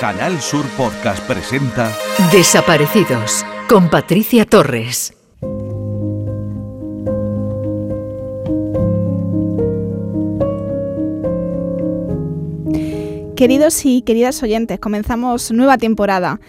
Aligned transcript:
Canal 0.00 0.42
Sur 0.42 0.66
Podcast 0.76 1.26
presenta 1.26 1.90
Desaparecidos 2.30 3.46
con 3.66 3.88
Patricia 3.88 4.44
Torres. 4.44 5.14
Queridos 13.36 13.86
y 13.86 14.02
queridas 14.02 14.42
oyentes, 14.42 14.78
comenzamos 14.80 15.50
nueva 15.50 15.78
temporada 15.78 16.40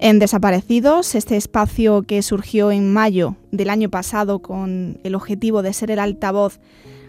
en 0.00 0.18
Desaparecidos, 0.18 1.14
este 1.14 1.36
espacio 1.36 2.02
que 2.02 2.22
surgió 2.22 2.72
en 2.72 2.92
mayo 2.92 3.36
del 3.52 3.70
año 3.70 3.88
pasado 3.88 4.40
con 4.40 4.98
el 5.04 5.14
objetivo 5.14 5.62
de 5.62 5.72
ser 5.72 5.92
el 5.92 6.00
altavoz 6.00 6.58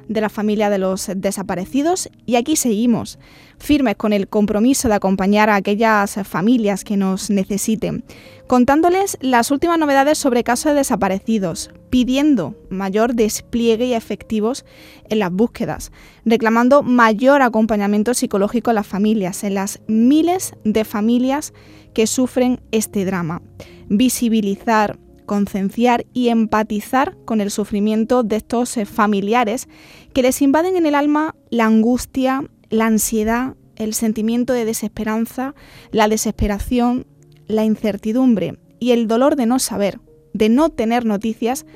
de 0.07 0.21
la 0.21 0.29
familia 0.29 0.69
de 0.69 0.77
los 0.77 1.09
desaparecidos 1.15 2.09
y 2.25 2.35
aquí 2.35 2.55
seguimos, 2.55 3.19
firmes 3.57 3.95
con 3.95 4.13
el 4.13 4.27
compromiso 4.27 4.87
de 4.87 4.95
acompañar 4.95 5.49
a 5.49 5.55
aquellas 5.55 6.15
familias 6.23 6.83
que 6.83 6.97
nos 6.97 7.29
necesiten, 7.29 8.03
contándoles 8.47 9.17
las 9.21 9.51
últimas 9.51 9.79
novedades 9.79 10.17
sobre 10.17 10.43
casos 10.43 10.71
de 10.71 10.79
desaparecidos, 10.79 11.71
pidiendo 11.89 12.55
mayor 12.69 13.13
despliegue 13.13 13.85
y 13.85 13.93
efectivos 13.93 14.65
en 15.09 15.19
las 15.19 15.31
búsquedas, 15.31 15.91
reclamando 16.25 16.83
mayor 16.83 17.41
acompañamiento 17.41 18.13
psicológico 18.13 18.71
a 18.71 18.73
las 18.73 18.87
familias, 18.87 19.43
en 19.43 19.55
las 19.55 19.81
miles 19.87 20.53
de 20.63 20.85
familias 20.85 21.53
que 21.93 22.07
sufren 22.07 22.61
este 22.71 23.05
drama, 23.05 23.41
visibilizar 23.89 24.99
concienciar 25.27 26.07
y 26.13 26.29
empatizar 26.29 27.15
con 27.25 27.39
el 27.39 27.51
sufrimiento 27.51 28.23
de 28.23 28.37
estos 28.37 28.75
eh, 28.77 28.85
familiares 28.85 29.67
que 30.13 30.23
les 30.23 30.41
invaden 30.41 30.75
en 30.75 30.87
el 30.87 30.95
alma 30.95 31.35
la 31.51 31.65
angustia, 31.65 32.43
la 32.71 32.87
ansiedad, 32.87 33.55
el 33.75 33.93
sentimiento 33.93 34.53
de 34.53 34.65
desesperanza, 34.65 35.53
la 35.91 36.07
desesperación, 36.07 37.05
la 37.45 37.63
incertidumbre 37.63 38.57
y 38.79 38.91
el 38.91 39.07
dolor 39.07 39.35
de 39.35 39.45
no 39.45 39.59
saber, 39.59 39.99
de 40.33 40.49
no 40.49 40.69
tener 40.69 41.05
noticias 41.05 41.67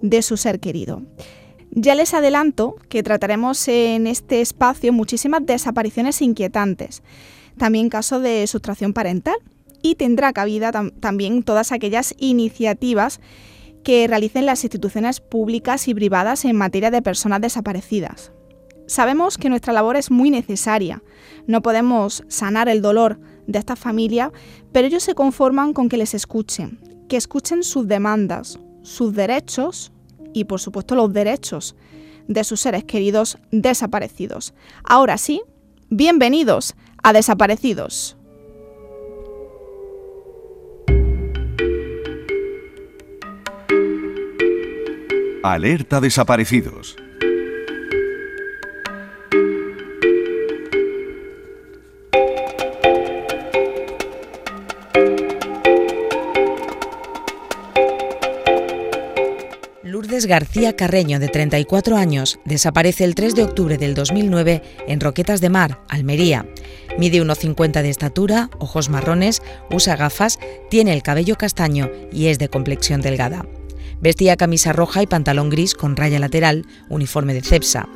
de 0.00 0.22
su 0.22 0.36
ser 0.36 0.60
querido. 0.60 1.02
Ya 1.72 1.94
les 1.94 2.14
adelanto 2.14 2.76
que 2.88 3.02
trataremos 3.02 3.66
en 3.68 4.06
este 4.06 4.40
espacio 4.40 4.92
muchísimas 4.92 5.44
desapariciones 5.46 6.20
inquietantes, 6.20 7.02
también 7.56 7.88
casos 7.88 8.22
de 8.22 8.46
sustracción 8.46 8.92
parental, 8.92 9.36
y 9.82 9.94
tendrá 9.94 10.32
cabida 10.32 10.72
también 11.00 11.42
todas 11.42 11.72
aquellas 11.72 12.14
iniciativas 12.18 13.20
que 13.82 14.06
realicen 14.06 14.46
las 14.46 14.64
instituciones 14.64 15.20
públicas 15.20 15.88
y 15.88 15.94
privadas 15.94 16.44
en 16.44 16.56
materia 16.56 16.90
de 16.90 17.02
personas 17.02 17.40
desaparecidas. 17.40 18.32
Sabemos 18.86 19.38
que 19.38 19.48
nuestra 19.48 19.72
labor 19.72 19.96
es 19.96 20.10
muy 20.10 20.30
necesaria. 20.30 21.02
No 21.46 21.62
podemos 21.62 22.24
sanar 22.28 22.68
el 22.68 22.82
dolor 22.82 23.20
de 23.46 23.58
esta 23.58 23.76
familia, 23.76 24.32
pero 24.72 24.88
ellos 24.88 25.02
se 25.02 25.14
conforman 25.14 25.72
con 25.72 25.88
que 25.88 25.96
les 25.96 26.14
escuchen, 26.14 26.80
que 27.08 27.16
escuchen 27.16 27.62
sus 27.62 27.86
demandas, 27.86 28.58
sus 28.82 29.14
derechos 29.14 29.92
y 30.32 30.44
por 30.44 30.60
supuesto 30.60 30.94
los 30.94 31.12
derechos 31.12 31.76
de 32.28 32.44
sus 32.44 32.60
seres 32.60 32.84
queridos 32.84 33.38
desaparecidos. 33.50 34.54
Ahora 34.84 35.18
sí, 35.18 35.42
bienvenidos 35.88 36.74
a 37.02 37.12
Desaparecidos. 37.12 38.16
Alerta 45.42 46.02
desaparecidos. 46.02 46.96
Lourdes 59.82 60.26
García 60.26 60.76
Carreño, 60.76 61.18
de 61.18 61.28
34 61.28 61.96
años, 61.96 62.38
desaparece 62.44 63.04
el 63.04 63.14
3 63.14 63.34
de 63.34 63.44
octubre 63.44 63.78
del 63.78 63.94
2009 63.94 64.62
en 64.88 65.00
Roquetas 65.00 65.40
de 65.40 65.48
Mar, 65.48 65.80
Almería. 65.88 66.44
Mide 66.98 67.22
1,50 67.22 67.80
de 67.80 67.88
estatura, 67.88 68.50
ojos 68.58 68.90
marrones, 68.90 69.40
usa 69.70 69.96
gafas, 69.96 70.38
tiene 70.68 70.92
el 70.92 71.02
cabello 71.02 71.36
castaño 71.36 71.90
y 72.12 72.26
es 72.26 72.38
de 72.38 72.50
complexión 72.50 73.00
delgada. 73.00 73.46
Vestía 74.00 74.36
camisa 74.36 74.72
roja 74.72 75.02
y 75.02 75.06
pantalón 75.06 75.50
gris 75.50 75.74
con 75.74 75.96
raya 75.96 76.18
lateral, 76.18 76.66
uniforme 76.88 77.34
de 77.34 77.42
CEPSA. 77.42 77.88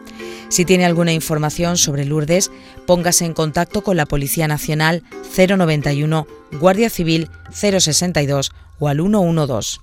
Si 0.49 0.65
tiene 0.65 0.85
alguna 0.85 1.13
información 1.13 1.77
sobre 1.77 2.05
Lourdes, 2.05 2.51
póngase 2.87 3.25
en 3.25 3.33
contacto 3.33 3.83
con 3.83 3.97
la 3.97 4.07
Policía 4.07 4.47
Nacional 4.47 5.03
091, 5.37 6.27
Guardia 6.61 6.91
Civil 6.91 7.31
062 7.51 8.53
o 8.79 8.89
al 8.89 8.99
112. 8.99 9.79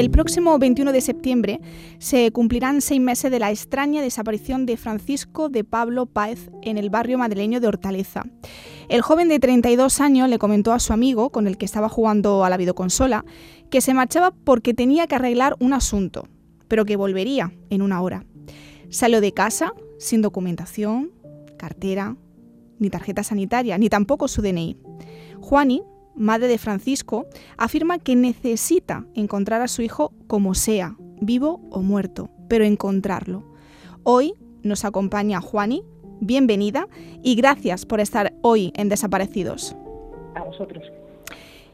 El 0.00 0.10
próximo 0.10 0.58
21 0.58 0.92
de 0.92 1.02
septiembre 1.02 1.60
se 1.98 2.32
cumplirán 2.32 2.80
seis 2.80 3.02
meses 3.02 3.30
de 3.30 3.38
la 3.38 3.50
extraña 3.50 4.00
desaparición 4.00 4.64
de 4.64 4.78
Francisco 4.78 5.50
de 5.50 5.62
Pablo 5.62 6.06
Páez 6.06 6.48
en 6.62 6.78
el 6.78 6.88
barrio 6.88 7.18
madrileño 7.18 7.60
de 7.60 7.68
Hortaleza. 7.68 8.24
El 8.88 9.02
joven 9.02 9.28
de 9.28 9.38
32 9.38 10.00
años 10.00 10.30
le 10.30 10.38
comentó 10.38 10.72
a 10.72 10.78
su 10.78 10.94
amigo, 10.94 11.28
con 11.28 11.46
el 11.46 11.58
que 11.58 11.66
estaba 11.66 11.90
jugando 11.90 12.46
a 12.46 12.48
la 12.48 12.56
videoconsola, 12.56 13.26
que 13.68 13.82
se 13.82 13.92
marchaba 13.92 14.30
porque 14.30 14.72
tenía 14.72 15.06
que 15.06 15.16
arreglar 15.16 15.54
un 15.60 15.74
asunto, 15.74 16.28
pero 16.66 16.86
que 16.86 16.96
volvería 16.96 17.52
en 17.68 17.82
una 17.82 18.00
hora. 18.00 18.24
Salió 18.88 19.20
de 19.20 19.34
casa 19.34 19.74
sin 19.98 20.22
documentación, 20.22 21.10
cartera, 21.58 22.16
ni 22.78 22.88
tarjeta 22.88 23.22
sanitaria, 23.22 23.76
ni 23.76 23.90
tampoco 23.90 24.28
su 24.28 24.40
DNI. 24.40 24.78
Juani 25.42 25.82
madre 26.14 26.48
de 26.48 26.58
Francisco, 26.58 27.26
afirma 27.56 27.98
que 27.98 28.16
necesita 28.16 29.04
encontrar 29.14 29.62
a 29.62 29.68
su 29.68 29.82
hijo 29.82 30.12
como 30.26 30.54
sea, 30.54 30.96
vivo 31.20 31.60
o 31.70 31.80
muerto, 31.80 32.30
pero 32.48 32.64
encontrarlo. 32.64 33.44
Hoy 34.02 34.34
nos 34.62 34.84
acompaña 34.84 35.40
Juani, 35.40 35.82
bienvenida 36.20 36.86
y 37.22 37.34
gracias 37.34 37.86
por 37.86 38.00
estar 38.00 38.32
hoy 38.42 38.72
en 38.76 38.88
Desaparecidos. 38.88 39.76
A 40.34 40.42
vosotros. 40.42 40.84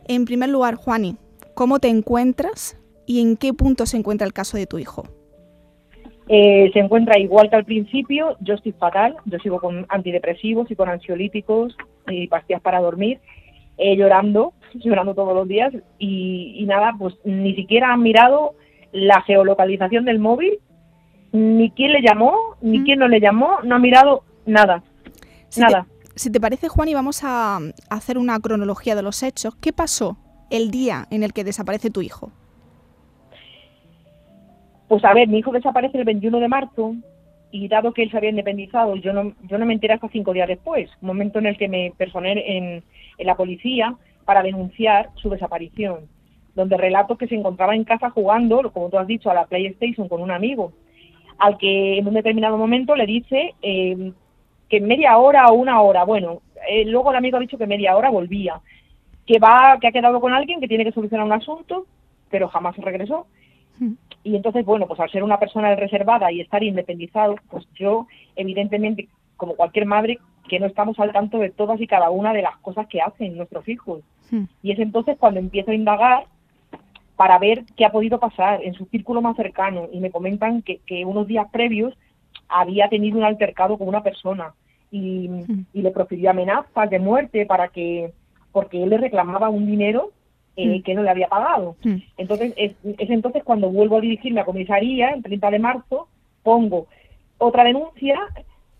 En 0.08 0.24
primer 0.24 0.48
lugar, 0.50 0.76
Juani, 0.76 1.16
¿cómo 1.54 1.78
te 1.78 1.88
encuentras 1.88 2.78
y 3.06 3.20
en 3.20 3.36
qué 3.36 3.52
punto 3.52 3.86
se 3.86 3.96
encuentra 3.96 4.26
el 4.26 4.32
caso 4.32 4.56
de 4.56 4.66
tu 4.66 4.78
hijo? 4.78 5.04
Eh, 6.28 6.70
se 6.72 6.80
encuentra 6.80 7.18
igual 7.20 7.50
que 7.50 7.56
al 7.56 7.64
principio, 7.64 8.36
yo 8.40 8.54
estoy 8.54 8.72
fatal, 8.72 9.16
yo 9.26 9.38
sigo 9.38 9.60
con 9.60 9.86
antidepresivos 9.88 10.70
y 10.70 10.74
con 10.74 10.88
ansiolíticos 10.88 11.76
y 12.08 12.26
pastillas 12.26 12.62
para 12.62 12.80
dormir 12.80 13.20
eh, 13.78 13.96
llorando, 13.96 14.54
llorando 14.74 15.14
todos 15.14 15.34
los 15.34 15.48
días 15.48 15.72
y, 15.98 16.64
nada, 16.66 16.94
pues 16.98 17.14
ni 17.24 17.54
siquiera 17.54 17.92
han 17.92 18.02
mirado 18.02 18.54
la 18.92 19.20
geolocalización 19.22 20.04
del 20.04 20.18
móvil, 20.18 20.58
ni 21.32 21.70
quién 21.70 21.92
le 21.92 22.02
llamó, 22.02 22.56
ni 22.60 22.78
mm. 22.80 22.84
quién 22.84 22.98
no 22.98 23.08
le 23.08 23.20
llamó, 23.20 23.58
no 23.62 23.76
ha 23.76 23.78
mirado 23.78 24.22
nada, 24.46 24.82
nada. 25.56 25.86
si 26.14 26.30
te 26.30 26.40
parece, 26.40 26.68
Juan, 26.68 26.88
y 26.88 26.94
vamos 26.94 27.22
a 27.24 27.58
hacer 27.90 28.16
una 28.16 28.38
cronología 28.40 28.94
de 28.94 29.02
los 29.02 29.22
hechos, 29.22 29.54
¿qué 29.56 29.72
pasó 29.72 30.16
el 30.50 30.70
día 30.70 31.06
en 31.10 31.22
el 31.22 31.32
que 31.32 31.44
desaparece 31.44 31.90
tu 31.90 32.00
hijo? 32.00 32.30
Pues 34.88 35.04
a 35.04 35.12
ver, 35.12 35.28
mi 35.28 35.38
hijo 35.38 35.52
desaparece 35.52 35.98
el 35.98 36.04
21 36.04 36.38
de 36.38 36.48
marzo 36.48 36.94
y 37.56 37.68
dado 37.68 37.92
que 37.92 38.02
él 38.02 38.10
se 38.10 38.18
había 38.18 38.30
independizado, 38.30 38.96
yo 38.96 39.12
no, 39.12 39.32
yo 39.44 39.56
no 39.56 39.64
me 39.64 39.72
enteré 39.72 39.94
hasta 39.94 40.08
cinco 40.08 40.34
días 40.34 40.48
después, 40.48 40.90
momento 41.00 41.38
en 41.38 41.46
el 41.46 41.56
que 41.56 41.68
me 41.68 41.92
personé 41.96 42.56
en, 42.56 42.82
la 43.18 43.34
policía 43.34 43.96
para 44.26 44.42
denunciar 44.42 45.08
su 45.14 45.30
desaparición, 45.30 46.00
donde 46.54 46.76
relato 46.76 47.16
que 47.16 47.26
se 47.26 47.34
encontraba 47.34 47.74
en 47.74 47.84
casa 47.84 48.10
jugando, 48.10 48.70
como 48.72 48.90
tú 48.90 48.98
has 48.98 49.06
dicho, 49.06 49.30
a 49.30 49.34
la 49.34 49.46
PlayStation 49.46 50.06
con 50.06 50.20
un 50.20 50.30
amigo, 50.30 50.72
al 51.38 51.56
que 51.56 51.98
en 51.98 52.06
un 52.06 52.14
determinado 52.14 52.58
momento 52.58 52.94
le 52.94 53.06
dice 53.06 53.54
eh, 53.62 54.12
que 54.68 54.80
media 54.80 55.16
hora 55.16 55.46
o 55.46 55.54
una 55.54 55.80
hora, 55.80 56.04
bueno, 56.04 56.42
eh, 56.68 56.84
luego 56.84 57.10
el 57.10 57.16
amigo 57.16 57.38
ha 57.38 57.40
dicho 57.40 57.58
que 57.58 57.66
media 57.66 57.96
hora 57.96 58.10
volvía, 58.10 58.60
que 59.26 59.38
va, 59.38 59.78
que 59.80 59.88
ha 59.88 59.92
quedado 59.92 60.20
con 60.20 60.34
alguien 60.34 60.60
que 60.60 60.68
tiene 60.68 60.84
que 60.84 60.92
solucionar 60.92 61.24
un 61.24 61.32
asunto, 61.32 61.86
pero 62.30 62.48
jamás 62.48 62.76
regresó. 62.76 63.26
Y 64.22 64.36
entonces, 64.36 64.64
bueno, 64.64 64.86
pues 64.86 64.98
al 65.00 65.10
ser 65.10 65.22
una 65.22 65.38
persona 65.38 65.74
reservada 65.76 66.32
y 66.32 66.40
estar 66.40 66.62
independizado, 66.62 67.36
pues 67.48 67.66
yo, 67.74 68.06
evidentemente, 68.34 69.08
como 69.36 69.54
cualquier 69.54 69.86
madre, 69.86 70.18
que 70.48 70.58
no 70.58 70.66
estamos 70.66 70.98
al 70.98 71.12
tanto 71.12 71.38
de 71.38 71.50
todas 71.50 71.80
y 71.80 71.86
cada 71.86 72.10
una 72.10 72.32
de 72.32 72.42
las 72.42 72.56
cosas 72.58 72.86
que 72.88 73.00
hacen 73.00 73.36
nuestros 73.36 73.68
hijos. 73.68 74.02
Y 74.62 74.72
es 74.72 74.78
entonces 74.78 75.16
cuando 75.18 75.38
empiezo 75.38 75.70
a 75.70 75.74
indagar 75.74 76.26
para 77.16 77.38
ver 77.38 77.64
qué 77.76 77.84
ha 77.84 77.92
podido 77.92 78.18
pasar 78.18 78.62
en 78.62 78.74
su 78.74 78.86
círculo 78.86 79.22
más 79.22 79.36
cercano. 79.36 79.88
Y 79.92 80.00
me 80.00 80.10
comentan 80.10 80.62
que, 80.62 81.04
unos 81.04 81.26
días 81.26 81.46
previos 81.52 81.94
había 82.48 82.88
tenido 82.88 83.18
un 83.18 83.24
altercado 83.24 83.78
con 83.78 83.88
una 83.88 84.02
persona 84.02 84.54
y, 84.90 85.30
y 85.72 85.82
le 85.82 85.90
profirió 85.90 86.30
amenazas 86.30 86.90
de 86.90 86.98
muerte 86.98 87.46
para 87.46 87.68
que 87.68 88.12
porque 88.52 88.82
él 88.82 88.90
le 88.90 88.98
reclamaba 88.98 89.48
un 89.48 89.66
dinero 89.66 90.12
eh, 90.56 90.78
Mm. 90.78 90.82
que 90.82 90.94
no 90.94 91.02
le 91.02 91.10
había 91.10 91.28
pagado. 91.28 91.76
Mm. 91.84 91.96
Entonces, 92.16 92.54
es, 92.56 92.72
es 92.82 93.10
entonces 93.10 93.44
cuando 93.44 93.70
vuelvo 93.70 93.98
a 93.98 94.00
dirigirme 94.00 94.40
a 94.40 94.44
comisaría, 94.44 95.10
el 95.10 95.22
30 95.22 95.50
de 95.50 95.58
marzo, 95.58 96.08
pongo 96.42 96.86
otra 97.38 97.64
denuncia 97.64 98.18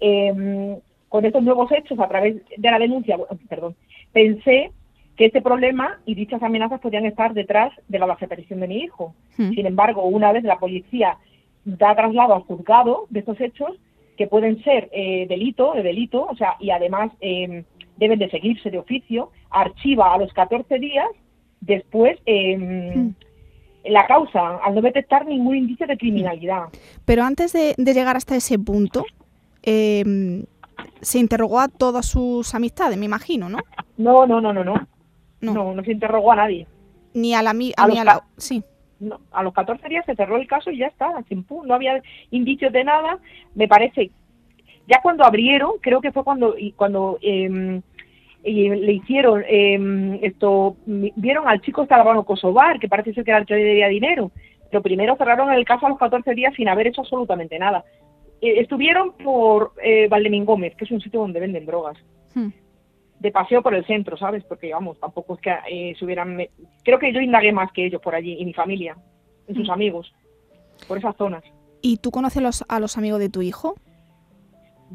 eh, 0.01 0.79
con 1.09 1.25
estos 1.25 1.43
nuevos 1.43 1.71
hechos 1.73 1.99
a 1.99 2.09
través 2.09 2.37
de 2.57 2.71
la 2.71 2.79
denuncia, 2.79 3.17
bueno, 3.17 3.39
perdón, 3.49 3.75
pensé 4.13 4.73
que 5.17 5.27
este 5.27 5.41
problema 5.41 5.99
y 6.05 6.15
dichas 6.15 6.43
amenazas 6.43 6.81
podían 6.81 7.07
estar 7.07 7.33
detrás 7.33 7.73
de 7.89 7.99
la 7.99 8.07
desaparición 8.07 8.61
de 8.61 8.69
mi 8.69 8.79
hijo. 8.79 9.15
Mm. 9.39 9.51
Sin 9.53 9.67
embargo, 9.67 10.05
una 10.05 10.33
vez 10.33 10.45
la 10.45 10.59
policía 10.59 11.17
da 11.65 11.95
traslado 11.95 12.35
al 12.35 12.43
juzgado 12.43 13.07
de 13.11 13.21
estos 13.21 13.41
hechos, 13.41 13.71
que 14.17 14.27
pueden 14.27 14.63
ser 14.63 14.89
eh, 14.93 15.27
delito, 15.29 15.75
de 15.75 15.83
delito, 15.83 16.25
o 16.25 16.37
sea, 16.37 16.57
y 16.59 16.71
además 16.71 17.13
eh, 17.21 17.65
deben 17.97 18.19
de 18.19 18.31
seguirse 18.31 18.71
de 18.71 18.79
oficio, 18.79 19.31
archiva 19.51 20.15
a 20.15 20.19
los 20.19 20.33
14 20.33 20.79
días, 20.79 21.09
después 21.67 22.19
eh, 22.27 22.57
Mm. 22.57 23.11
la 23.87 24.07
causa, 24.07 24.57
al 24.59 24.75
no 24.75 24.81
detectar 24.83 25.27
ningún 25.27 25.57
indicio 25.57 25.87
de 25.87 25.97
criminalidad. 25.97 26.65
Pero 27.05 27.23
antes 27.25 27.53
de, 27.53 27.75
de 27.77 27.95
llegar 27.95 28.17
hasta 28.17 28.35
ese 28.37 28.59
punto, 28.59 29.05
eh, 29.63 30.45
se 31.01 31.19
interrogó 31.19 31.61
a 31.61 31.69
todas 31.69 32.07
sus 32.07 32.55
amistades, 32.55 32.99
me 32.99 33.05
imagino, 33.07 33.49
¿no? 33.49 33.59
No, 33.97 34.27
no, 34.27 34.41
no, 34.41 34.53
no, 34.53 34.65
no. 34.65 34.75
No. 35.41 35.53
No, 35.55 35.75
no, 35.75 35.85
se 35.85 35.93
interrogó 35.93 36.33
a 36.33 36.37
nadie. 36.37 36.67
Ni 37.15 37.35
a 37.35 37.43
la 37.43 37.53
mi- 37.53 37.73
A 37.77 37.87
ni 37.87 37.99
a 37.99 38.05
la- 38.05 38.25
sí. 38.37 38.63
No, 38.99 39.21
a 39.31 39.43
los 39.43 39.53
14 39.53 39.87
días 39.89 40.05
se 40.07 40.15
cerró 40.17 40.37
el 40.39 40.47
caso 40.47 40.71
y 40.71 40.79
ya 40.79 40.87
está, 40.87 41.13
chimpú, 41.29 41.65
no 41.67 41.75
había 41.75 42.03
indicios 42.31 42.73
de 42.73 42.83
nada. 42.85 43.19
Me 43.55 43.69
parece, 43.69 44.11
ya 44.89 45.01
cuando 45.03 45.25
abrieron, 45.25 45.73
creo 45.83 46.01
que 46.01 46.13
fue 46.13 46.25
cuando 46.25 46.57
y 46.59 46.73
cuando 46.73 47.19
eh, 47.21 47.81
y 48.47 48.69
le 48.69 48.93
hicieron 48.93 49.43
eh, 49.49 50.19
esto, 50.23 50.77
vieron 50.87 51.49
al 51.49 51.61
chico 51.61 51.87
talabano 51.87 52.25
Kosovar, 52.25 52.79
que 52.79 52.89
parece 52.89 53.13
ser 53.13 53.25
que 53.25 53.33
era 53.33 53.41
el 53.41 53.47
que 53.47 53.55
le 53.57 53.65
debía 53.65 53.89
dinero. 53.89 54.31
Pero 54.71 54.83
primero 54.83 55.17
cerraron 55.17 55.53
el 55.53 55.65
caso 55.65 55.87
a 55.87 55.89
los 55.89 55.99
14 55.99 56.35
días 56.35 56.55
sin 56.55 56.69
haber 56.69 56.87
hecho 56.87 57.01
absolutamente 57.01 57.59
nada. 57.59 57.85
Eh, 58.41 58.61
estuvieron 58.61 59.13
por 59.13 59.73
eh, 59.83 60.07
Valdemín 60.09 60.45
Gómez, 60.45 60.77
que 60.77 60.85
es 60.85 60.91
un 60.91 61.01
sitio 61.01 61.21
donde 61.21 61.41
venden 61.41 61.67
drogas. 61.67 61.97
Mm. 62.35 62.49
de 63.19 63.33
paseo 63.33 63.63
por 63.63 63.75
el 63.75 63.87
centro, 63.87 64.19
¿sabes? 64.19 64.45
Porque, 64.45 64.71
vamos, 64.71 65.01
tampoco 65.01 65.35
es 65.35 65.41
que 65.41 65.51
eh, 65.71 65.95
se 65.99 66.05
hubieran... 66.05 66.39
Creo 66.85 66.99
que 66.99 67.15
yo 67.15 67.21
indagué 67.21 67.51
más 67.51 67.73
que 67.73 67.87
ellos 67.87 68.03
por 68.03 68.15
allí, 68.15 68.37
y 68.39 68.45
mi 68.45 68.53
familia, 68.53 68.95
y 69.49 69.55
sus 69.55 69.69
Mm. 69.69 69.73
amigos, 69.73 70.13
por 70.87 70.99
esas 70.99 71.17
zonas. 71.17 71.43
¿Y 71.81 71.97
tú 71.97 72.11
conoces 72.11 72.43
los, 72.43 72.65
a 72.69 72.79
los 72.79 72.99
amigos 72.99 73.19
de 73.21 73.31
tu 73.31 73.41
hijo? 73.41 73.77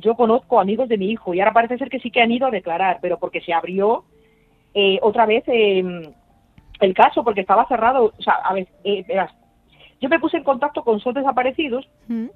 Yo 0.02 0.16
conozco 0.16 0.60
amigos 0.60 0.90
de 0.90 0.98
mi 0.98 1.10
hijo, 1.12 1.34
y 1.34 1.40
ahora 1.40 1.54
parece 1.54 1.78
ser 1.78 1.90
que 1.90 2.00
sí 2.00 2.12
que 2.12 2.22
han 2.22 2.32
ido 2.32 2.48
a 2.48 2.52
declarar, 2.52 3.00
pero 3.02 3.18
porque 3.20 3.42
se 3.42 3.54
abrió 3.54 4.04
eh, 4.74 5.00
otra 5.02 5.26
vez 5.26 5.44
eh, 5.48 5.84
el 6.80 6.94
caso, 6.94 7.24
porque 7.24 7.42
estaba 7.42 7.68
cerrado. 7.68 8.12
O 8.18 8.22
sea, 8.22 8.34
a 8.44 8.54
ver, 8.54 8.68
eh, 8.84 9.04
verás, 9.08 9.32
yo 10.02 10.10
me 10.10 10.20
puse 10.20 10.38
en 10.38 10.44
contacto 10.44 10.84
con 10.84 11.00
SOS 11.00 11.16
desaparecidos, 11.16 11.88
Mm. 12.08 12.28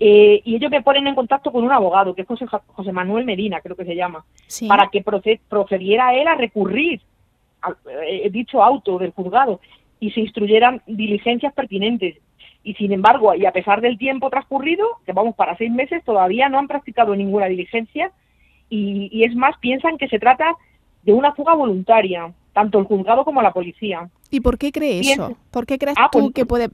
eh, 0.00 0.40
y 0.44 0.56
ellos 0.56 0.70
me 0.70 0.82
ponen 0.82 1.06
en 1.06 1.14
contacto 1.14 1.52
con 1.52 1.62
un 1.64 1.72
abogado, 1.72 2.14
que 2.14 2.22
es 2.22 2.28
José, 2.28 2.46
José 2.46 2.92
Manuel 2.92 3.24
Medina, 3.26 3.60
creo 3.60 3.76
que 3.76 3.84
se 3.84 3.94
llama. 3.94 4.24
Sí. 4.46 4.66
para 4.66 4.88
que 4.88 5.04
proce- 5.04 5.40
procediera 5.48 6.14
él 6.14 6.26
a 6.26 6.34
recurrir 6.34 7.00
al 7.62 7.76
eh, 8.08 8.28
dicho 8.30 8.62
auto 8.62 8.98
del 8.98 9.12
juzgado 9.12 9.60
y 10.00 10.10
se 10.12 10.20
instruyeran 10.20 10.82
diligencias 10.86 11.52
pertinentes. 11.52 12.16
Y 12.62 12.74
sin 12.74 12.92
embargo, 12.92 13.34
y 13.34 13.46
a 13.46 13.52
pesar 13.52 13.80
del 13.80 13.96
tiempo 13.98 14.28
transcurrido, 14.30 14.86
que 15.06 15.12
vamos 15.12 15.34
para 15.34 15.56
seis 15.56 15.70
meses, 15.70 16.04
todavía 16.04 16.48
no 16.48 16.58
han 16.58 16.68
practicado 16.68 17.16
ninguna 17.16 17.46
diligencia 17.46 18.12
y, 18.68 19.08
y 19.12 19.24
es 19.24 19.34
más, 19.34 19.56
piensan 19.60 19.96
que 19.98 20.08
se 20.08 20.18
trata 20.18 20.54
de 21.02 21.12
una 21.14 21.32
fuga 21.32 21.54
voluntaria, 21.54 22.32
tanto 22.52 22.78
el 22.78 22.84
juzgado 22.84 23.24
como 23.24 23.40
la 23.42 23.52
policía. 23.52 24.08
¿Y 24.30 24.40
por 24.40 24.58
qué 24.58 24.70
crees 24.72 25.08
eso? 25.12 25.36
¿Por 25.50 25.64
qué 25.66 25.78
crees 25.78 25.96
Ah, 25.98 26.08
tú 26.12 26.18
pues- 26.20 26.34
que 26.34 26.44
puede 26.46 26.68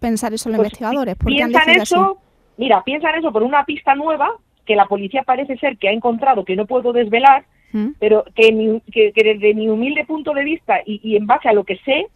pensar 0.00 0.32
eso 0.32 0.48
los 0.48 0.56
Pues 0.58 0.68
investigadores? 0.68 1.16
¿Por 1.16 1.30
han 1.32 1.36
piensan 1.36 1.70
eso, 1.70 2.18
mira, 2.56 2.82
piensan 2.84 3.14
eso 3.16 3.32
por 3.32 3.42
una 3.42 3.64
pista 3.64 3.94
nueva 3.94 4.30
que 4.64 4.76
la 4.76 4.86
policía 4.86 5.22
parece 5.24 5.56
ser 5.58 5.76
que 5.78 5.88
ha 5.88 5.92
encontrado 5.92 6.44
que 6.44 6.54
no 6.56 6.66
puedo 6.66 6.92
desvelar? 6.92 7.44
¿Mm? 7.72 7.88
pero 7.98 8.24
que, 8.36 8.52
mi- 8.52 8.80
que, 8.92 9.10
que 9.12 9.34
desde 9.34 9.52
mi 9.52 9.68
humilde 9.68 10.04
punto 10.04 10.32
de 10.32 10.44
vista 10.44 10.78
y, 10.86 11.00
y 11.02 11.16
en 11.16 11.26
base 11.26 11.48
a 11.48 11.52
lo 11.52 11.64
que 11.64 11.76
sé, 11.78 12.06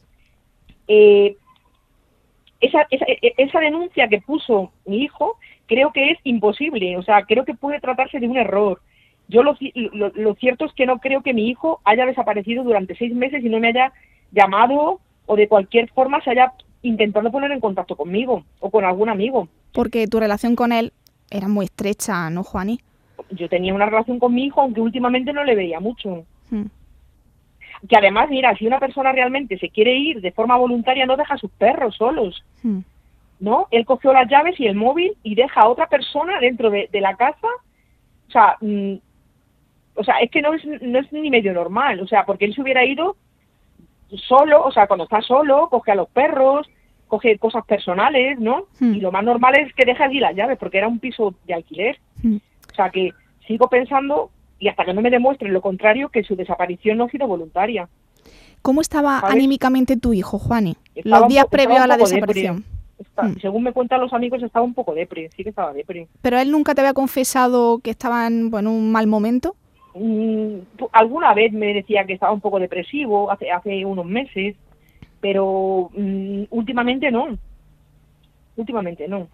eh, 0.86 1.36
esa, 2.60 2.86
esa, 2.90 3.04
e- 3.06 3.34
esa 3.36 3.60
denuncia 3.60 4.08
que 4.08 4.20
puso 4.20 4.72
mi 4.86 5.02
hijo 5.04 5.36
creo 5.66 5.92
que 5.92 6.10
es 6.12 6.18
imposible, 6.24 6.96
o 6.96 7.02
sea, 7.02 7.24
creo 7.24 7.44
que 7.44 7.54
puede 7.54 7.78
tratarse 7.80 8.18
de 8.20 8.26
un 8.28 8.36
error. 8.38 8.80
Yo 9.28 9.42
lo, 9.42 9.54
ci- 9.56 9.72
lo, 9.92 10.08
lo 10.14 10.34
cierto 10.36 10.64
es 10.64 10.72
que 10.72 10.86
no 10.86 10.98
creo 10.98 11.22
que 11.22 11.34
mi 11.34 11.48
hijo 11.48 11.80
haya 11.84 12.06
desaparecido 12.06 12.64
durante 12.64 12.96
seis 12.96 13.14
meses 13.14 13.44
y 13.44 13.48
no 13.50 13.60
me 13.60 13.68
haya 13.68 13.92
llamado 14.32 15.00
o 15.26 15.36
de 15.36 15.48
cualquier 15.48 15.88
forma 15.90 16.22
se 16.22 16.30
haya 16.30 16.52
intentado 16.82 17.30
poner 17.30 17.50
en 17.52 17.60
contacto 17.60 17.96
conmigo 17.96 18.44
o 18.60 18.70
con 18.70 18.84
algún 18.84 19.08
amigo. 19.10 19.48
Porque 19.72 20.06
tu 20.06 20.18
relación 20.20 20.56
con 20.56 20.72
él 20.72 20.92
era 21.30 21.48
muy 21.48 21.66
estrecha, 21.66 22.30
¿no, 22.30 22.42
Juani? 22.42 22.80
Yo 23.30 23.48
tenía 23.50 23.74
una 23.74 23.84
relación 23.86 24.18
con 24.18 24.32
mi 24.32 24.44
hijo, 24.44 24.62
aunque 24.62 24.80
últimamente 24.80 25.32
no 25.34 25.44
le 25.44 25.54
veía 25.54 25.80
mucho. 25.80 26.24
Mm. 26.50 26.62
Que 27.86 27.96
además, 27.96 28.28
mira, 28.30 28.56
si 28.56 28.66
una 28.66 28.80
persona 28.80 29.12
realmente 29.12 29.58
se 29.58 29.68
quiere 29.68 29.94
ir 29.94 30.20
de 30.20 30.32
forma 30.32 30.56
voluntaria, 30.56 31.06
no 31.06 31.16
deja 31.16 31.34
a 31.34 31.38
sus 31.38 31.50
perros 31.52 31.96
solos, 31.96 32.42
Mm. 32.62 32.80
¿no? 33.40 33.68
Él 33.70 33.84
cogió 33.84 34.12
las 34.12 34.28
llaves 34.28 34.58
y 34.58 34.66
el 34.66 34.74
móvil 34.74 35.16
y 35.22 35.34
deja 35.34 35.60
a 35.60 35.68
otra 35.68 35.86
persona 35.88 36.40
dentro 36.40 36.70
de, 36.70 36.88
de 36.90 37.00
la 37.00 37.14
casa. 37.16 37.46
O 38.26 38.30
sea, 38.30 38.56
mm, 38.60 38.94
o 39.94 40.04
sea, 40.04 40.18
es 40.18 40.30
que 40.30 40.42
no 40.42 40.54
es, 40.54 40.64
no 40.64 40.98
es 40.98 41.12
ni 41.12 41.28
medio 41.28 41.52
normal, 41.52 42.00
o 42.00 42.06
sea, 42.06 42.24
porque 42.24 42.44
él 42.44 42.54
se 42.54 42.62
hubiera 42.62 42.84
ido 42.84 43.16
solo, 44.10 44.64
o 44.64 44.70
sea, 44.70 44.86
cuando 44.86 45.04
está 45.04 45.20
solo, 45.20 45.68
coge 45.68 45.92
a 45.92 45.96
los 45.96 46.08
perros, 46.08 46.68
coge 47.08 47.38
cosas 47.38 47.64
personales, 47.66 48.38
¿no? 48.38 48.64
Hmm. 48.78 48.94
Y 48.94 49.00
lo 49.00 49.10
más 49.10 49.24
normal 49.24 49.56
es 49.58 49.74
que 49.74 49.84
deje 49.84 50.04
allí 50.04 50.20
las 50.20 50.36
llaves, 50.36 50.58
porque 50.58 50.78
era 50.78 50.88
un 50.88 51.00
piso 51.00 51.34
de 51.46 51.54
alquiler. 51.54 51.98
Mm. 52.22 52.36
O 52.36 52.74
sea, 52.74 52.90
que 52.90 53.12
sigo 53.46 53.68
pensando, 53.68 54.30
y 54.58 54.68
hasta 54.68 54.84
que 54.84 54.94
no 54.94 55.00
me 55.02 55.10
demuestren 55.10 55.52
lo 55.52 55.60
contrario, 55.60 56.08
que 56.08 56.22
su 56.24 56.34
desaparición 56.36 56.98
no 56.98 57.04
ha 57.04 57.08
sido 57.10 57.26
voluntaria. 57.26 57.88
¿Cómo 58.62 58.80
estaba 58.80 59.20
¿Sabes? 59.20 59.36
anímicamente 59.36 59.96
tu 59.96 60.12
hijo, 60.12 60.38
Juani? 60.38 60.76
Estaba 60.94 61.20
Los 61.20 61.28
días 61.28 61.46
previos 61.50 61.80
a 61.80 61.86
la 61.86 61.96
desaparición. 61.96 62.64
Está- 62.98 63.22
Mm. 63.22 63.38
Según 63.40 63.62
me 63.62 63.72
cuentan 63.72 64.00
los 64.00 64.12
amigos, 64.12 64.42
estaba 64.42 64.64
un 64.64 64.74
poco 64.74 64.92
depre, 64.94 65.30
sí 65.36 65.44
que 65.44 65.50
estaba 65.50 65.72
depre. 65.72 66.08
Pero 66.20 66.38
él 66.38 66.50
nunca 66.50 66.74
te 66.74 66.80
había 66.80 66.94
confesado 66.94 67.78
que 67.78 67.90
estaba 67.90 68.26
en 68.26 68.50
bueno, 68.50 68.72
un 68.72 68.90
mal 68.90 69.06
momento. 69.06 69.54
Mm, 69.94 70.58
alguna 70.92 71.32
vez 71.34 71.52
me 71.52 71.72
decía 71.74 72.04
que 72.04 72.14
estaba 72.14 72.32
un 72.32 72.40
poco 72.40 72.58
depresivo 72.58 73.30
hace, 73.30 73.50
hace 73.52 73.84
unos 73.84 74.04
meses, 74.06 74.56
pero 75.20 75.90
mm, 75.96 76.44
últimamente 76.50 77.10
no. 77.12 77.38
Últimamente 78.56 79.06
no. 79.06 79.28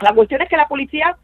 La 0.00 0.14
cuestión 0.14 0.42
es 0.42 0.48
que 0.48 0.56
la 0.56 0.68
policía, 0.68 1.16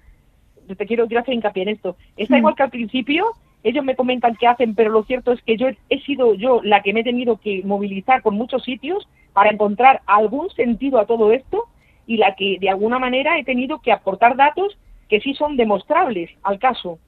te 0.77 0.87
quiero, 0.87 1.07
quiero 1.07 1.23
hacer 1.23 1.35
hincapié 1.35 1.63
en 1.65 1.69
esto, 1.71 1.97
está 2.17 2.35
Mm. 2.37 2.39
igual 2.39 2.55
que 2.55 2.63
al 2.63 2.71
principio, 2.71 3.27
ellos 3.63 3.85
me 3.85 3.97
comentan 3.97 4.37
qué 4.37 4.47
hacen, 4.47 4.75
pero 4.75 4.91
lo 4.91 5.03
cierto 5.05 5.33
es 5.33 5.43
que 5.43 5.57
yo 5.57 5.69
he 5.89 6.01
sido 6.01 6.35
yo 6.35 6.61
la 6.63 6.83
que 6.83 6.93
me 6.93 7.01
he 7.01 7.05
tenido 7.05 7.39
que 7.39 7.63
movilizar 7.65 8.23
por 8.23 8.33
muchos 8.33 8.63
sitios 8.63 9.09
para 9.33 9.51
encontrar 9.51 10.01
algún 10.07 10.51
sentido 10.51 10.99
a 10.99 11.07
todo 11.07 11.33
esto 11.33 11.65
y 12.07 12.17
la 12.17 12.35
que 12.35 12.59
de 12.61 12.71
alguna 12.71 12.99
manera 12.99 13.39
he 13.39 13.45
tenido 13.45 13.81
que 13.81 13.93
aportar 13.93 14.37
datos 14.37 14.79
que 15.09 15.21
sí 15.21 15.35
son 15.35 15.57
demostrables 15.57 16.31
al 16.43 16.59
caso. 16.59 16.99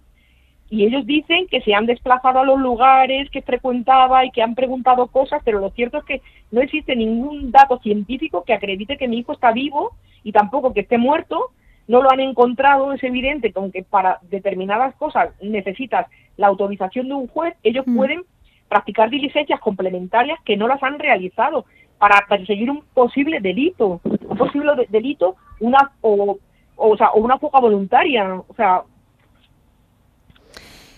Y 0.69 0.85
ellos 0.85 1.05
dicen 1.05 1.49
que 1.49 1.61
se 1.63 1.75
han 1.75 1.87
desplazado 1.87 2.41
a 2.41 2.45
los 2.45 2.59
lugares 2.59 3.29
que 3.31 3.43
frecuentaba 3.43 4.25
y 4.25 4.31
que 4.31 4.43
han 4.43 4.55
preguntado 4.55 5.09
cosas, 5.09 5.43
pero 5.45 5.59
lo 5.59 5.71
cierto 5.71 5.99
es 5.99 6.05
que 6.05 6.23
no 6.53 6.61
existe 6.61 6.95
ningún 6.95 7.51
dato 7.51 7.79
científico 7.81 8.45
que 8.45 8.55
acredite 8.55 8.97
que 8.97 9.09
mi 9.09 9.19
hijo 9.19 9.33
está 9.33 9.51
vivo 9.53 9.93
y 10.23 10.31
tampoco 10.33 10.73
que 10.73 10.81
esté 10.81 10.97
muerto. 10.97 11.51
No 11.91 12.01
lo 12.03 12.11
han 12.13 12.21
encontrado, 12.21 12.93
es 12.93 13.03
evidente 13.03 13.53
que 13.53 13.59
aunque 13.59 13.83
para 13.83 14.19
determinadas 14.23 14.95
cosas 14.95 15.31
necesitas 15.43 16.07
la 16.37 16.47
autorización 16.47 17.09
de 17.09 17.15
un 17.15 17.27
juez, 17.27 17.55
ellos 17.65 17.85
Mm. 17.87 17.97
pueden 17.97 18.21
practicar 18.69 19.11
diligencias 19.11 19.59
complementarias 19.61 20.39
que 20.45 20.57
no 20.57 20.69
las 20.69 20.81
han 20.83 20.99
realizado 21.01 21.65
para 21.99 22.25
perseguir 22.29 22.71
un 22.71 22.83
posible 22.95 23.41
delito, 23.41 24.01
un 24.05 24.37
posible 24.39 24.75
de- 24.77 24.87
delito, 24.89 25.35
una 25.59 25.91
o, 26.01 26.39
o, 26.77 26.89
o 26.93 26.97
sea, 26.97 27.09
o 27.11 27.19
una 27.21 27.39
fuga 27.39 27.59
voluntaria, 27.61 28.23
o 28.35 28.55
sea, 28.55 28.83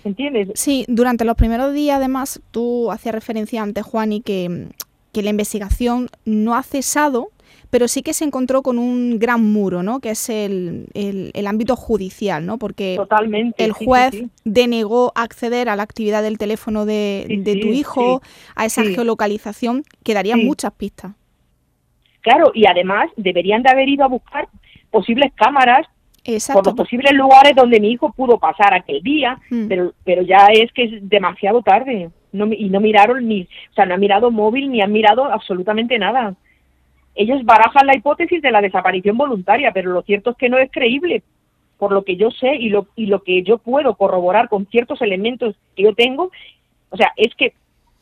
¿entiendes? 0.04 0.50
Sí, 0.54 0.84
durante 0.88 1.24
los 1.24 1.36
primeros 1.36 1.72
días, 1.72 1.96
además, 1.96 2.40
tú 2.50 2.90
hacías 2.90 3.14
referencia 3.14 3.62
antes, 3.62 3.84
Juani, 3.84 4.20
que, 4.20 4.68
que 5.12 5.22
la 5.22 5.30
investigación 5.30 6.08
no 6.24 6.54
ha 6.54 6.62
cesado, 6.62 7.28
pero 7.72 7.88
sí 7.88 8.02
que 8.02 8.12
se 8.12 8.26
encontró 8.26 8.60
con 8.60 8.78
un 8.78 9.18
gran 9.18 9.42
muro, 9.50 9.82
¿no? 9.82 9.98
Que 10.00 10.10
es 10.10 10.28
el, 10.28 10.88
el- 10.92 11.30
el 11.32 11.46
ámbito 11.46 11.74
judicial, 11.74 12.44
¿no? 12.44 12.58
Porque 12.58 12.96
Totalmente. 12.96 13.64
el 13.64 13.72
sí, 13.72 13.84
juez 13.86 14.10
sí. 14.10 14.28
denegó 14.44 15.10
acceder 15.14 15.70
a 15.70 15.74
la 15.76 15.82
actividad 15.82 16.22
del 16.22 16.36
teléfono 16.36 16.84
de, 16.84 17.24
Sí, 17.26 17.36
de 17.38 17.56
tu 17.56 17.68
hijo, 17.68 18.20
a 18.54 18.66
esa 18.66 18.84
geolocalización, 18.84 19.84
que 20.04 20.12
daría 20.12 20.36
muchas 20.36 20.72
pistas. 20.72 21.12
Claro, 22.20 22.52
y 22.54 22.66
además 22.66 23.08
deberían 23.16 23.62
de 23.62 23.70
haber 23.70 23.88
ido 23.88 24.04
a 24.04 24.08
buscar 24.08 24.48
posibles 24.90 25.32
cámaras 25.34 25.86
por 26.24 26.34
Exacto. 26.34 26.62
los 26.66 26.74
posibles 26.74 27.12
lugares 27.14 27.54
donde 27.56 27.80
mi 27.80 27.90
hijo 27.90 28.12
pudo 28.12 28.38
pasar 28.38 28.74
aquel 28.74 29.02
día, 29.02 29.40
Mm. 29.50 29.66
pero, 29.68 29.94
pero 30.04 30.20
ya 30.22 30.46
es 30.52 30.70
que 30.72 30.84
es 30.84 31.08
demasiado 31.08 31.62
tarde. 31.62 32.10
no, 32.32 32.46
y 32.52 32.68
no 32.70 32.80
miraron 32.80 33.26
ni, 33.28 33.42
o 33.42 33.74
sea, 33.74 33.84
no 33.86 33.94
han 33.94 34.00
mirado 34.00 34.30
móvil 34.30 34.70
ni 34.70 34.80
han 34.82 34.90
mirado 34.92 35.24
absolutamente 35.24 35.98
nada. 35.98 36.34
Ellos 37.14 37.44
barajan 37.44 37.86
la 37.86 37.96
hipótesis 37.96 38.40
de 38.40 38.50
la 38.50 38.60
desaparición 38.60 39.16
voluntaria, 39.16 39.72
pero 39.72 39.90
lo 39.90 40.02
cierto 40.02 40.30
es 40.30 40.36
que 40.36 40.48
no 40.48 40.58
es 40.58 40.70
creíble, 40.70 41.22
por 41.78 41.92
lo 41.92 42.04
que 42.04 42.16
yo 42.16 42.30
sé 42.30 42.54
y 42.56 42.68
lo, 42.68 42.86
y 42.96 43.06
lo 43.06 43.22
que 43.22 43.42
yo 43.42 43.58
puedo 43.58 43.94
corroborar 43.96 44.48
con 44.48 44.66
ciertos 44.66 45.02
elementos 45.02 45.56
que 45.76 45.82
yo 45.82 45.94
tengo, 45.94 46.30
o 46.90 46.96
sea, 46.96 47.12
es 47.16 47.34
que 47.34 47.54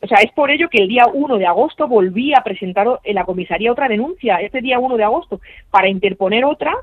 o 0.03 0.07
sea, 0.07 0.17
es 0.17 0.31
por 0.31 0.49
ello 0.49 0.67
que 0.67 0.79
el 0.79 0.87
día 0.87 1.05
1 1.05 1.37
de 1.37 1.45
agosto 1.45 1.87
volví 1.87 2.33
a 2.33 2.41
presentar 2.41 2.87
en 3.03 3.15
la 3.15 3.23
comisaría 3.23 3.71
otra 3.71 3.87
denuncia, 3.87 4.37
este 4.37 4.61
día 4.61 4.79
1 4.79 4.97
de 4.97 5.03
agosto, 5.03 5.41
para 5.69 5.89
interponer 5.89 6.43
otra 6.43 6.73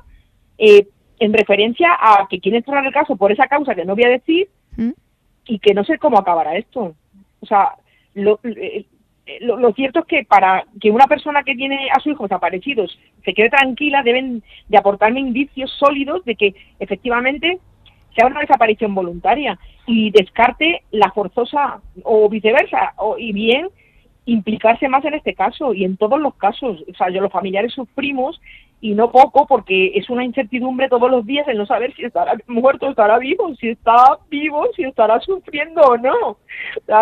eh, 0.57 0.87
en 1.19 1.33
referencia 1.33 1.89
a 1.99 2.27
que 2.29 2.39
quieren 2.39 2.63
cerrar 2.63 2.85
el 2.85 2.93
caso 2.93 3.17
por 3.17 3.31
esa 3.33 3.47
causa 3.47 3.75
que 3.75 3.83
no 3.83 3.95
voy 3.95 4.05
a 4.05 4.09
decir 4.09 4.47
¿Mm? 4.77 4.91
y 5.47 5.59
que 5.59 5.73
no 5.73 5.83
sé 5.83 5.97
cómo 5.97 6.17
acabará 6.17 6.55
esto. 6.55 6.95
O 7.41 7.45
sea, 7.45 7.75
lo, 8.13 8.39
eh, 8.43 8.85
lo, 9.41 9.57
lo, 9.57 9.73
cierto 9.73 9.99
es 9.99 10.05
que 10.05 10.23
para 10.25 10.65
que 10.79 10.91
una 10.91 11.07
persona 11.07 11.43
que 11.43 11.55
tiene 11.55 11.89
a 11.91 11.99
su 11.99 12.09
hijo 12.09 12.23
desaparecidos 12.23 12.97
se 13.23 13.33
quede 13.33 13.49
tranquila, 13.49 14.03
deben 14.03 14.43
de 14.67 14.77
aportarme 14.77 15.19
indicios 15.19 15.71
sólidos 15.79 16.23
de 16.25 16.35
que 16.35 16.55
efectivamente 16.79 17.59
sea 18.15 18.27
una 18.27 18.41
desaparición 18.41 18.95
voluntaria 18.95 19.57
y 19.85 20.11
descarte 20.11 20.83
la 20.91 21.11
forzosa 21.11 21.81
o 22.03 22.29
viceversa, 22.29 22.93
o, 22.97 23.17
y 23.17 23.31
bien 23.31 23.69
implicarse 24.25 24.87
más 24.87 25.03
en 25.05 25.15
este 25.15 25.33
caso 25.33 25.73
y 25.73 25.83
en 25.83 25.97
todos 25.97 26.19
los 26.19 26.35
casos. 26.35 26.83
O 26.89 26.93
sea, 26.95 27.09
yo 27.09 27.21
los 27.21 27.31
familiares 27.31 27.73
sufrimos 27.73 28.39
y 28.81 28.93
no 28.93 29.11
poco 29.11 29.45
porque 29.45 29.91
es 29.95 30.09
una 30.09 30.23
incertidumbre 30.23 30.87
todos 30.87 31.11
los 31.11 31.25
días 31.25 31.47
el 31.47 31.57
no 31.57 31.65
saber 31.65 31.93
si 31.95 32.05
estará 32.05 32.33
muerto, 32.47 32.89
estará 32.89 33.17
vivo, 33.17 33.53
si 33.55 33.69
está 33.69 34.17
vivo, 34.29 34.67
si 34.75 34.83
estará 34.83 35.19
sufriendo 35.19 35.81
o 35.81 35.97
no. 35.97 36.37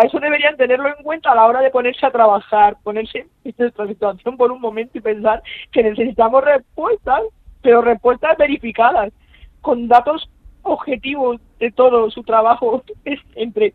Eso 0.02 0.18
deberían 0.18 0.56
tenerlo 0.56 0.88
en 0.88 1.02
cuenta 1.04 1.30
a 1.30 1.36
la 1.36 1.46
hora 1.46 1.60
de 1.60 1.70
ponerse 1.70 2.04
a 2.04 2.10
trabajar, 2.10 2.76
ponerse 2.82 3.26
en 3.44 3.54
nuestra 3.56 3.86
situación 3.86 4.36
por 4.36 4.50
un 4.50 4.60
momento 4.60 4.98
y 4.98 5.00
pensar 5.00 5.42
que 5.70 5.84
necesitamos 5.84 6.42
respuestas, 6.44 7.22
pero 7.62 7.80
respuestas 7.80 8.36
verificadas, 8.36 9.12
con 9.60 9.86
datos 9.86 10.28
objetivos 10.62 11.40
de 11.60 11.70
todo 11.70 12.10
su 12.10 12.22
trabajo 12.24 12.82
es 13.04 13.20
entre 13.36 13.74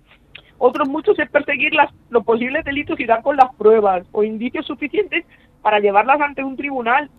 otros 0.57 0.88
muchos 0.88 1.17
es 1.19 1.29
perseguir 1.29 1.74
las, 1.74 1.91
los 2.10 2.24
posibles 2.24 2.63
delitos 2.63 3.00
y 3.00 3.05
dar 3.05 3.22
con 3.22 3.36
las 3.36 3.53
pruebas 3.55 4.05
o 4.12 4.24
indicios 4.24 4.65
suficientes 4.65 5.25
para 5.62 5.79
llevarlas 5.79 6.22
ante 6.22 6.43
un 6.43 6.55
tribunal 6.55 7.10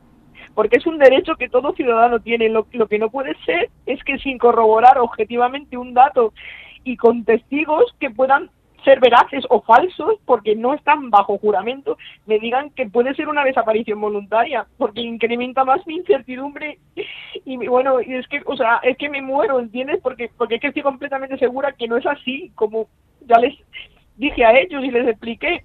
porque 0.54 0.76
es 0.76 0.86
un 0.86 0.98
derecho 0.98 1.36
que 1.36 1.48
todo 1.48 1.72
ciudadano 1.72 2.20
tiene. 2.20 2.48
Lo, 2.48 2.66
lo, 2.72 2.86
que 2.86 2.98
no 2.98 3.10
puede 3.10 3.34
ser 3.44 3.70
es 3.86 4.02
que 4.04 4.18
sin 4.18 4.38
corroborar 4.38 4.98
objetivamente 4.98 5.76
un 5.76 5.94
dato 5.94 6.32
y 6.84 6.96
con 6.96 7.24
testigos 7.24 7.94
que 7.98 8.10
puedan 8.10 8.50
ser 8.84 9.00
veraces 9.00 9.44
o 9.48 9.62
falsos 9.62 10.18
porque 10.26 10.54
no 10.54 10.74
están 10.74 11.10
bajo 11.10 11.38
juramento, 11.38 11.96
me 12.26 12.38
digan 12.38 12.70
que 12.70 12.86
puede 12.86 13.14
ser 13.14 13.28
una 13.28 13.44
desaparición 13.44 14.00
voluntaria, 14.00 14.66
porque 14.76 15.00
incrementa 15.00 15.64
más 15.64 15.84
mi 15.86 15.96
incertidumbre 15.96 16.78
y 17.44 17.56
bueno, 17.66 17.98
es 17.98 18.28
que, 18.28 18.42
o 18.44 18.56
sea, 18.56 18.80
es 18.82 18.96
que 18.98 19.08
me 19.08 19.22
muero, 19.22 19.58
¿entiendes? 19.58 20.00
Porque, 20.02 20.30
porque 20.36 20.56
es 20.56 20.60
que 20.60 20.68
estoy 20.68 20.82
completamente 20.82 21.38
segura 21.38 21.72
que 21.72 21.88
no 21.88 21.96
es 21.96 22.06
así, 22.06 22.52
como 22.54 22.88
ya 23.26 23.38
les 23.38 23.54
dije 24.16 24.44
a 24.44 24.52
ellos 24.52 24.84
y 24.84 24.90
les 24.90 25.08
expliqué. 25.08 25.64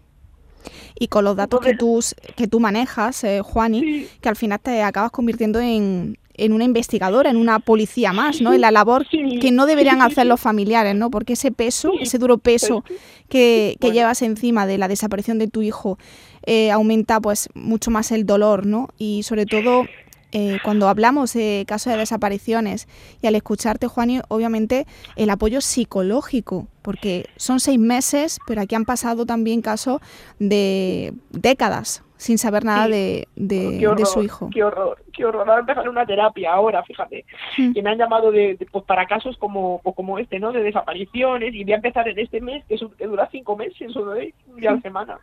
Y 0.99 1.07
con 1.07 1.23
los 1.23 1.35
datos 1.35 1.59
que 1.61 1.75
tú, 1.75 1.99
que 2.35 2.47
tú 2.47 2.59
manejas, 2.59 3.23
eh, 3.23 3.41
Juani, 3.41 4.07
que 4.21 4.29
al 4.29 4.35
final 4.35 4.59
te 4.59 4.83
acabas 4.83 5.11
convirtiendo 5.11 5.59
en, 5.59 6.17
en 6.39 6.53
una 6.53 6.63
investigadora, 6.63 7.29
en 7.29 7.37
una 7.37 7.59
policía 7.59 8.13
más, 8.13 8.41
¿no? 8.41 8.53
En 8.53 8.61
la 8.61 8.71
labor 8.71 9.05
que 9.07 9.51
no 9.51 9.65
deberían 9.65 10.01
hacer 10.01 10.25
los 10.25 10.39
familiares, 10.39 10.95
¿no? 10.95 11.11
Porque 11.11 11.33
ese 11.33 11.51
peso, 11.51 11.91
ese 11.99 12.17
duro 12.17 12.37
peso 12.37 12.83
que, 13.27 13.75
que 13.79 13.91
llevas 13.91 14.21
encima 14.21 14.65
de 14.65 14.77
la 14.77 14.87
desaparición 14.87 15.37
de 15.37 15.47
tu 15.47 15.61
hijo 15.61 15.97
eh, 16.45 16.71
aumenta 16.71 17.19
pues 17.19 17.49
mucho 17.53 17.91
más 17.91 18.11
el 18.11 18.25
dolor, 18.25 18.65
¿no? 18.65 18.87
Y 18.97 19.23
sobre 19.23 19.45
todo 19.45 19.85
eh, 20.31 20.59
cuando 20.63 20.87
hablamos 20.87 21.33
de 21.33 21.65
casos 21.67 21.93
de 21.93 21.99
desapariciones 21.99 22.87
y 23.21 23.27
al 23.27 23.35
escucharte, 23.35 23.87
Juani, 23.87 24.21
obviamente 24.27 24.85
el 25.15 25.29
apoyo 25.29 25.61
psicológico, 25.61 26.67
porque 26.81 27.25
son 27.35 27.59
seis 27.59 27.79
meses, 27.79 28.39
pero 28.45 28.61
aquí 28.61 28.75
han 28.75 28.85
pasado 28.85 29.25
también 29.25 29.61
casos 29.61 30.01
de 30.39 31.13
décadas 31.31 32.03
sin 32.19 32.37
saber 32.37 32.65
nada 32.65 32.89
de, 32.89 33.29
de, 33.37 34.05
su 34.05 34.21
hijo. 34.21 34.49
Qué 34.53 34.61
horror, 34.61 35.01
qué 35.13 35.23
horror. 35.23 35.49
Ahora 35.49 35.61
empezar 35.61 35.87
una 35.87 36.05
terapia 36.05 36.51
ahora, 36.51 36.83
fíjate, 36.83 37.23
mm. 37.57 37.71
que 37.71 37.81
me 37.81 37.91
han 37.91 37.97
llamado 37.97 38.29
de, 38.29 38.57
pues 38.73 38.83
para 38.83 39.05
casos 39.05 39.37
como, 39.37 39.79
pues 39.81 39.95
como 39.95 40.19
este, 40.19 40.37
¿no? 40.37 40.51
De 40.51 40.61
desapariciones 40.61 41.53
y 41.53 41.63
voy 41.63 41.71
a 41.71 41.77
empezar 41.77 42.09
en 42.09 42.19
este 42.19 42.41
mes, 42.41 42.65
que, 42.65 42.77
que 42.97 43.07
dura 43.07 43.29
cinco 43.31 43.55
meses 43.55 43.95
o 43.95 44.01
un 44.01 44.59
día 44.59 44.71
a 44.71 44.73
la 44.73 44.81
semana. 44.81 45.17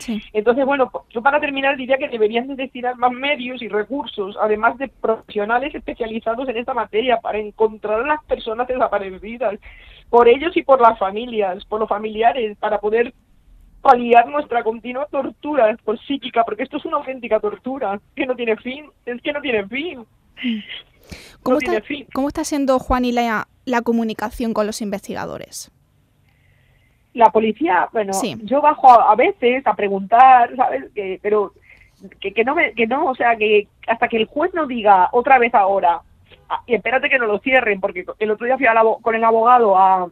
Sí. 0.00 0.20
Entonces, 0.32 0.66
bueno, 0.66 0.90
pues, 0.90 1.04
yo 1.10 1.22
para 1.22 1.38
terminar 1.38 1.76
diría 1.76 1.98
que 1.98 2.08
deberían 2.08 2.48
de 2.48 2.56
destinar 2.56 2.96
más 2.96 3.12
medios 3.12 3.62
y 3.62 3.68
recursos, 3.68 4.36
además 4.40 4.76
de 4.78 4.88
profesionales 4.88 5.72
especializados 5.72 6.48
en 6.48 6.56
esta 6.56 6.74
materia, 6.74 7.18
para 7.18 7.38
encontrar 7.38 8.00
a 8.00 8.06
las 8.06 8.24
personas 8.24 8.66
desaparecidas, 8.66 9.54
por 10.08 10.26
ellos 10.26 10.56
y 10.56 10.64
por 10.64 10.80
las 10.80 10.98
familias, 10.98 11.64
por 11.66 11.78
los 11.78 11.88
familiares, 11.88 12.58
para 12.58 12.80
poder 12.80 13.14
paliar 13.80 14.28
nuestra 14.28 14.62
continua 14.62 15.06
tortura 15.10 15.76
por 15.84 15.98
psíquica, 16.00 16.44
porque 16.44 16.62
esto 16.62 16.76
es 16.76 16.84
una 16.84 16.98
auténtica 16.98 17.40
tortura 17.40 18.00
que 18.14 18.26
no 18.26 18.34
tiene 18.34 18.56
fin, 18.56 18.86
es 19.06 19.20
que 19.22 19.32
no 19.32 19.40
tiene 19.40 19.66
fin. 19.66 20.04
¿Cómo, 21.42 21.58
está, 21.58 21.82
¿cómo 22.12 22.28
está 22.28 22.44
siendo, 22.44 22.78
Juan, 22.78 23.04
y 23.04 23.12
la, 23.12 23.48
la 23.64 23.82
comunicación 23.82 24.52
con 24.52 24.66
los 24.66 24.80
investigadores? 24.80 25.72
La 27.14 27.30
policía, 27.30 27.88
bueno, 27.92 28.12
yo 28.44 28.60
bajo 28.60 28.88
a, 28.88 29.16
veces 29.16 29.66
a 29.66 29.74
preguntar, 29.74 30.54
¿sabes? 30.54 30.84
Que, 30.94 31.18
pero 31.20 31.52
que, 32.20 32.32
que, 32.32 32.44
no 32.44 32.54
me, 32.54 32.72
que 32.74 32.86
no, 32.86 33.06
o 33.06 33.14
sea, 33.16 33.34
que 33.36 33.66
hasta 33.88 34.06
que 34.06 34.18
el 34.18 34.26
juez 34.26 34.54
no 34.54 34.66
diga 34.66 35.08
otra 35.10 35.38
vez 35.38 35.52
ahora, 35.54 36.02
ah, 36.48 36.62
y 36.66 36.74
espérate 36.74 37.10
que 37.10 37.18
no 37.18 37.26
lo 37.26 37.40
cierren, 37.40 37.80
porque 37.80 38.04
el 38.20 38.30
otro 38.30 38.46
día 38.46 38.56
fui 38.56 38.66
con 39.02 39.14
el 39.16 39.24
abogado 39.24 39.76
a, 39.76 40.08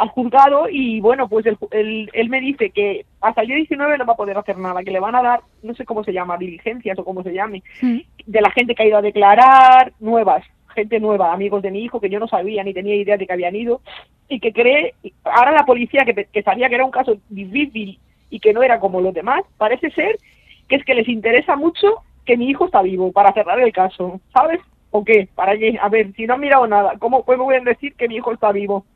al 0.00 0.08
juzgado 0.08 0.66
y 0.70 0.98
bueno, 1.00 1.28
pues 1.28 1.44
él, 1.44 2.10
él 2.14 2.28
me 2.30 2.40
dice 2.40 2.70
que 2.70 3.04
hasta 3.20 3.42
el 3.42 3.48
día 3.48 3.56
19 3.56 3.98
no 3.98 4.06
va 4.06 4.14
a 4.14 4.16
poder 4.16 4.38
hacer 4.38 4.56
nada, 4.56 4.82
que 4.82 4.90
le 4.90 4.98
van 4.98 5.14
a 5.14 5.22
dar, 5.22 5.40
no 5.62 5.74
sé 5.74 5.84
cómo 5.84 6.02
se 6.04 6.12
llama, 6.14 6.38
diligencias 6.38 6.98
o 6.98 7.04
cómo 7.04 7.22
se 7.22 7.34
llame, 7.34 7.62
de 7.82 8.40
la 8.40 8.50
gente 8.50 8.74
que 8.74 8.82
ha 8.82 8.86
ido 8.86 8.96
a 8.96 9.02
declarar, 9.02 9.92
nuevas, 10.00 10.42
gente 10.74 10.98
nueva, 11.00 11.34
amigos 11.34 11.60
de 11.60 11.70
mi 11.70 11.84
hijo 11.84 12.00
que 12.00 12.08
yo 12.08 12.18
no 12.18 12.28
sabía 12.28 12.64
ni 12.64 12.72
tenía 12.72 12.94
idea 12.94 13.18
de 13.18 13.26
que 13.26 13.32
habían 13.34 13.54
ido 13.54 13.82
y 14.26 14.40
que 14.40 14.54
cree, 14.54 14.94
ahora 15.22 15.52
la 15.52 15.66
policía 15.66 16.06
que, 16.06 16.24
que 16.24 16.42
sabía 16.42 16.70
que 16.70 16.76
era 16.76 16.86
un 16.86 16.90
caso 16.90 17.18
difícil 17.28 17.98
y 18.30 18.40
que 18.40 18.54
no 18.54 18.62
era 18.62 18.80
como 18.80 19.02
los 19.02 19.12
demás, 19.12 19.42
parece 19.58 19.90
ser 19.90 20.16
que 20.66 20.76
es 20.76 20.84
que 20.86 20.94
les 20.94 21.08
interesa 21.08 21.56
mucho 21.56 21.96
que 22.24 22.38
mi 22.38 22.48
hijo 22.48 22.64
está 22.64 22.80
vivo 22.80 23.12
para 23.12 23.34
cerrar 23.34 23.60
el 23.60 23.72
caso, 23.72 24.18
¿sabes? 24.32 24.60
¿O 24.92 25.04
qué? 25.04 25.28
Para 25.34 25.52
a 25.52 25.88
ver, 25.90 26.14
si 26.14 26.26
no 26.26 26.34
han 26.34 26.40
mirado 26.40 26.66
nada, 26.66 26.94
¿cómo 26.98 27.22
pueden 27.22 27.64
decir 27.64 27.94
que 27.96 28.08
mi 28.08 28.16
hijo 28.16 28.32
está 28.32 28.50
vivo? 28.50 28.86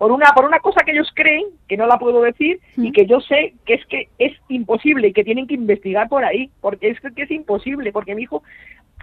Por 0.00 0.12
una 0.12 0.28
por 0.34 0.46
una 0.46 0.60
cosa 0.60 0.80
que 0.82 0.92
ellos 0.92 1.12
creen 1.14 1.44
que 1.68 1.76
no 1.76 1.86
la 1.86 1.98
puedo 1.98 2.22
decir 2.22 2.58
y 2.78 2.90
que 2.90 3.04
yo 3.04 3.20
sé 3.20 3.52
que 3.66 3.74
es 3.74 3.84
que 3.84 4.08
es 4.18 4.32
imposible 4.48 5.08
y 5.08 5.12
que 5.12 5.24
tienen 5.24 5.46
que 5.46 5.52
investigar 5.52 6.08
por 6.08 6.24
ahí 6.24 6.50
porque 6.62 6.88
es 6.88 6.98
que 7.14 7.24
es 7.24 7.30
imposible 7.30 7.92
porque 7.92 8.14
mi 8.14 8.22
hijo 8.22 8.42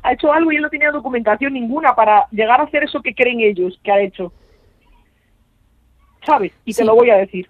ha 0.02 0.14
hecho 0.14 0.34
algo 0.34 0.52
y 0.52 0.56
él 0.56 0.64
no 0.64 0.72
tenía 0.72 0.90
documentación 0.90 1.54
ninguna 1.54 1.94
para 1.94 2.26
llegar 2.32 2.60
a 2.60 2.64
hacer 2.64 2.84
eso 2.84 3.04
que 3.04 3.14
creen 3.14 3.42
ellos 3.42 3.80
que 3.84 3.92
ha 3.92 4.02
hecho. 4.02 4.34
Sabes 6.26 6.52
y 6.66 6.74
te 6.74 6.84
lo 6.84 6.96
voy 6.96 7.12
a 7.12 7.18
decir 7.18 7.48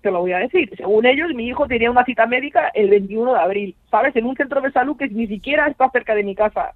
te 0.00 0.10
lo 0.10 0.18
voy 0.18 0.32
a 0.32 0.38
decir. 0.38 0.68
Según 0.76 1.06
ellos 1.06 1.32
mi 1.36 1.46
hijo 1.46 1.68
tenía 1.68 1.88
una 1.88 2.04
cita 2.04 2.26
médica 2.26 2.72
el 2.74 2.90
21 2.90 3.34
de 3.34 3.38
abril 3.38 3.76
sabes 3.92 4.16
en 4.16 4.26
un 4.26 4.34
centro 4.34 4.60
de 4.60 4.72
salud 4.72 4.96
que 4.96 5.06
ni 5.06 5.28
siquiera 5.28 5.68
está 5.68 5.88
cerca 5.90 6.16
de 6.16 6.24
mi 6.24 6.34
casa. 6.34 6.74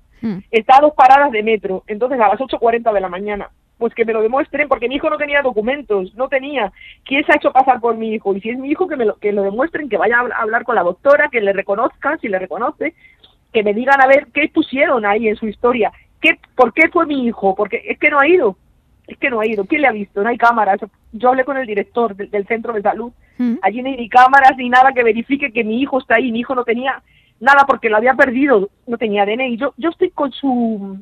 Está 0.53 0.77
a 0.77 0.83
dos 0.83 0.95
paradas 0.95 1.33
de 1.33 1.43
metro 1.43 1.83
entonces 1.89 2.21
a 2.21 2.29
las 2.29 2.39
8.40 2.39 2.93
de 2.93 3.01
la 3.01 3.09
mañana 3.09 3.51
pues 3.78 3.95
que 3.95 4.04
me 4.04 4.12
lo 4.12 4.23
demuestren, 4.23 4.68
porque 4.68 4.88
mi 4.88 4.97
hijo 4.97 5.11
no 5.11 5.18
tenía 5.18 5.42
documentos, 5.42 6.14
no 6.14 6.28
tenía. 6.28 6.73
¿Quién 7.04 7.25
se 7.25 7.33
ha 7.33 7.37
hecho 7.37 7.52
pasar 7.52 7.80
por 7.80 7.97
mi 7.97 8.14
hijo? 8.14 8.35
Y 8.35 8.40
si 8.40 8.50
es 8.50 8.59
mi 8.59 8.71
hijo, 8.71 8.88
que 8.88 8.97
me 8.97 9.04
lo, 9.04 9.16
que 9.16 9.33
lo 9.33 9.42
demuestren, 9.42 9.88
que 9.88 9.99
vaya 9.99 10.18
a 10.18 10.42
hablar 10.42 10.64
con 10.64 10.76
la 10.76 10.83
doctora, 10.83 11.28
que 11.30 11.40
le 11.40 11.52
reconozcan, 11.52 12.18
si 12.21 12.28
le 12.28 12.38
reconoce, 12.38 12.95
que 13.52 13.62
me 13.62 13.75
digan 13.75 14.00
a 14.00 14.06
ver 14.06 14.28
qué 14.33 14.50
pusieron 14.52 15.04
ahí 15.04 15.28
en 15.28 15.37
su 15.37 15.47
historia. 15.47 15.92
¿Qué, 16.21 16.38
¿Por 16.54 16.73
qué 16.73 16.88
fue 16.88 17.06
mi 17.06 17.26
hijo? 17.26 17.54
Porque 17.54 17.83
es 17.87 17.99
que 17.99 18.11
no 18.11 18.18
ha 18.18 18.26
ido. 18.26 18.56
Es 19.06 19.18
que 19.18 19.30
no 19.30 19.40
ha 19.40 19.47
ido. 19.47 19.66
¿Quién 19.66 19.83
le 19.83 19.88
ha 19.88 19.92
visto? 19.92 20.23
No 20.23 20.28
hay 20.28 20.38
cámaras. 20.38 20.80
Yo 21.12 21.28
hablé 21.28 21.45
con 21.45 21.56
el 21.56 21.66
director 21.66 22.16
del, 22.16 22.47
centro 22.47 22.73
de 22.73 22.83
salud. 22.83 23.12
Mm. 23.38 23.56
Allí 23.62 23.83
no 23.83 23.88
hay 23.88 23.97
ni 23.97 24.09
cámaras 24.09 24.56
ni 24.56 24.68
nada 24.68 24.92
que 24.92 25.04
verifique 25.04 25.52
que 25.52 25.64
mi 25.64 25.80
hijo 25.80 25.99
está 25.99 26.16
ahí. 26.16 26.33
Mi 26.33 26.40
hijo 26.40 26.54
no 26.54 26.64
tenía 26.64 27.02
nada 27.38 27.64
porque 27.66 27.90
lo 27.90 27.99
había 27.99 28.14
perdido. 28.14 28.71
No 28.87 28.97
tenía 28.97 29.26
DNI. 29.26 29.59
Yo, 29.59 29.75
yo 29.76 29.90
estoy 29.90 30.11
con 30.11 30.33
su 30.33 30.99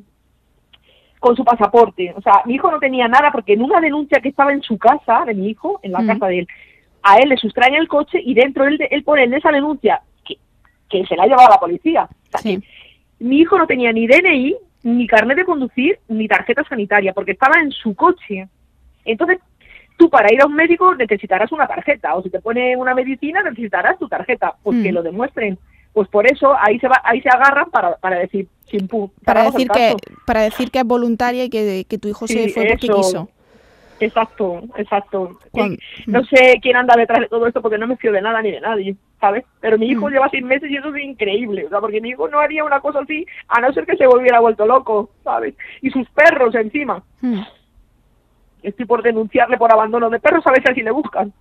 con 1.19 1.35
su 1.35 1.43
pasaporte. 1.43 2.13
O 2.15 2.21
sea, 2.21 2.41
mi 2.45 2.55
hijo 2.55 2.69
no 2.71 2.79
tenía 2.79 3.07
nada 3.07 3.31
porque 3.31 3.53
en 3.53 3.63
una 3.63 3.79
denuncia 3.81 4.19
que 4.19 4.29
estaba 4.29 4.51
en 4.53 4.61
su 4.61 4.77
casa, 4.77 5.23
de 5.25 5.33
mi 5.33 5.49
hijo, 5.49 5.79
en 5.83 5.91
la 5.91 6.05
casa 6.05 6.27
de 6.27 6.39
él, 6.39 6.47
a 7.03 7.17
él 7.17 7.29
le 7.29 7.37
sustraen 7.37 7.75
el 7.75 7.87
coche 7.87 8.19
y 8.23 8.33
dentro 8.33 8.65
él, 8.65 8.79
él 8.89 9.03
pone 9.03 9.23
en 9.23 9.33
esa 9.33 9.51
denuncia 9.51 10.01
que, 10.23 10.37
que 10.89 11.05
se 11.05 11.15
la 11.15 11.23
ha 11.23 11.27
llevado 11.27 11.47
a 11.47 11.51
la 11.55 11.59
policía. 11.59 12.07
mi 13.19 13.39
hijo 13.39 13.57
no 13.57 13.65
tenía 13.67 13.91
ni 13.91 14.07
DNI, 14.07 14.55
ni 14.83 15.07
carnet 15.07 15.37
de 15.37 15.45
conducir, 15.45 15.99
ni 16.07 16.27
tarjeta 16.27 16.63
sanitaria, 16.63 17.13
porque 17.13 17.31
estaba 17.31 17.59
en 17.61 17.71
su 17.71 17.95
coche. 17.95 18.47
Entonces, 19.03 19.39
tú 19.97 20.09
para 20.09 20.31
ir 20.33 20.41
a 20.41 20.45
un 20.45 20.53
médico 20.55 20.93
necesitarás 20.95 21.51
una 21.51 21.67
tarjeta 21.67 22.15
o 22.15 22.21
si 22.21 22.29
te 22.29 22.39
pone 22.41 22.75
una 22.75 22.93
medicina 22.93 23.41
necesitarás 23.41 23.97
tu 23.97 24.07
tarjeta, 24.07 24.55
pues 24.61 24.81
que 24.83 24.91
Mm. 24.91 24.95
lo 24.95 25.03
demuestren. 25.03 25.57
Pues 25.95 26.07
por 26.09 26.31
eso 26.31 26.53
ahí 26.59 26.77
se 26.79 26.87
va, 26.87 27.01
ahí 27.03 27.21
se 27.21 27.29
agarran 27.29 27.71
para, 27.71 27.95
para 27.95 28.19
decir 28.19 28.47
chimpú. 28.65 29.09
Para 29.23 29.43
cerramos 29.49 29.61
el 29.61 29.67
decir 29.69 29.71
que 29.71 30.13
para 30.27 30.41
decir 30.41 30.69
que 30.69 30.79
es 30.79 30.85
voluntaria 30.85 31.45
y 31.45 31.49
que, 31.49 31.85
que 31.89 31.97
tu 31.97 32.07
hijo 32.09 32.27
se 32.27 32.33
Sí, 32.33 32.49
fue 32.49 32.65
porque 32.67 32.85
eso. 32.85 32.95
quiso. 32.97 33.29
Exacto, 34.01 34.61
exacto. 34.75 35.39
Cuan- 35.51 35.77
No 36.05 36.21
sé 36.25 36.59
quién 36.61 36.75
anda 36.75 36.95
detrás 36.97 37.21
de 37.21 37.27
todo 37.29 37.47
esto 37.47 37.61
porque 37.61 37.77
no 37.77 37.87
me 37.87 37.95
fío 37.95 38.11
de 38.11 38.21
nada 38.21 38.41
ni 38.41 38.51
de 38.51 38.59
nadie, 38.59 38.95
¿sabes? 39.21 39.45
Pero 39.61 39.77
mi 39.77 39.87
hijo 39.87 40.09
Mm. 40.09 40.11
lleva 40.11 40.29
seis 40.29 40.43
meses 40.43 40.69
y 40.69 40.75
eso 40.75 40.93
es 40.93 41.01
increíble, 41.01 41.65
o 41.65 41.69
sea, 41.69 41.79
porque 41.79 42.01
mi 42.01 42.09
hijo 42.09 42.27
no 42.27 42.39
haría 42.39 42.65
una 42.65 42.81
cosa 42.81 42.99
así 42.99 43.25
a 43.47 43.61
no 43.61 43.71
ser 43.71 43.85
que 43.85 43.95
se 43.95 44.05
volviera 44.05 44.41
vuelto 44.41 44.65
loco, 44.65 45.11
¿sabes? 45.23 45.55
Y 45.81 45.89
sus 45.91 46.09
perros 46.09 46.53
encima. 46.55 47.01
Mm. 47.21 47.39
Estoy 48.63 48.85
por 48.85 49.01
denunciarle 49.01 49.57
por 49.57 49.71
abandono 49.71 50.09
de 50.09 50.19
perros, 50.19 50.45
a 50.45 50.51
ver 50.51 50.61
si 50.61 50.71
así 50.71 50.81
le 50.81 50.91
buscan. 50.91 51.31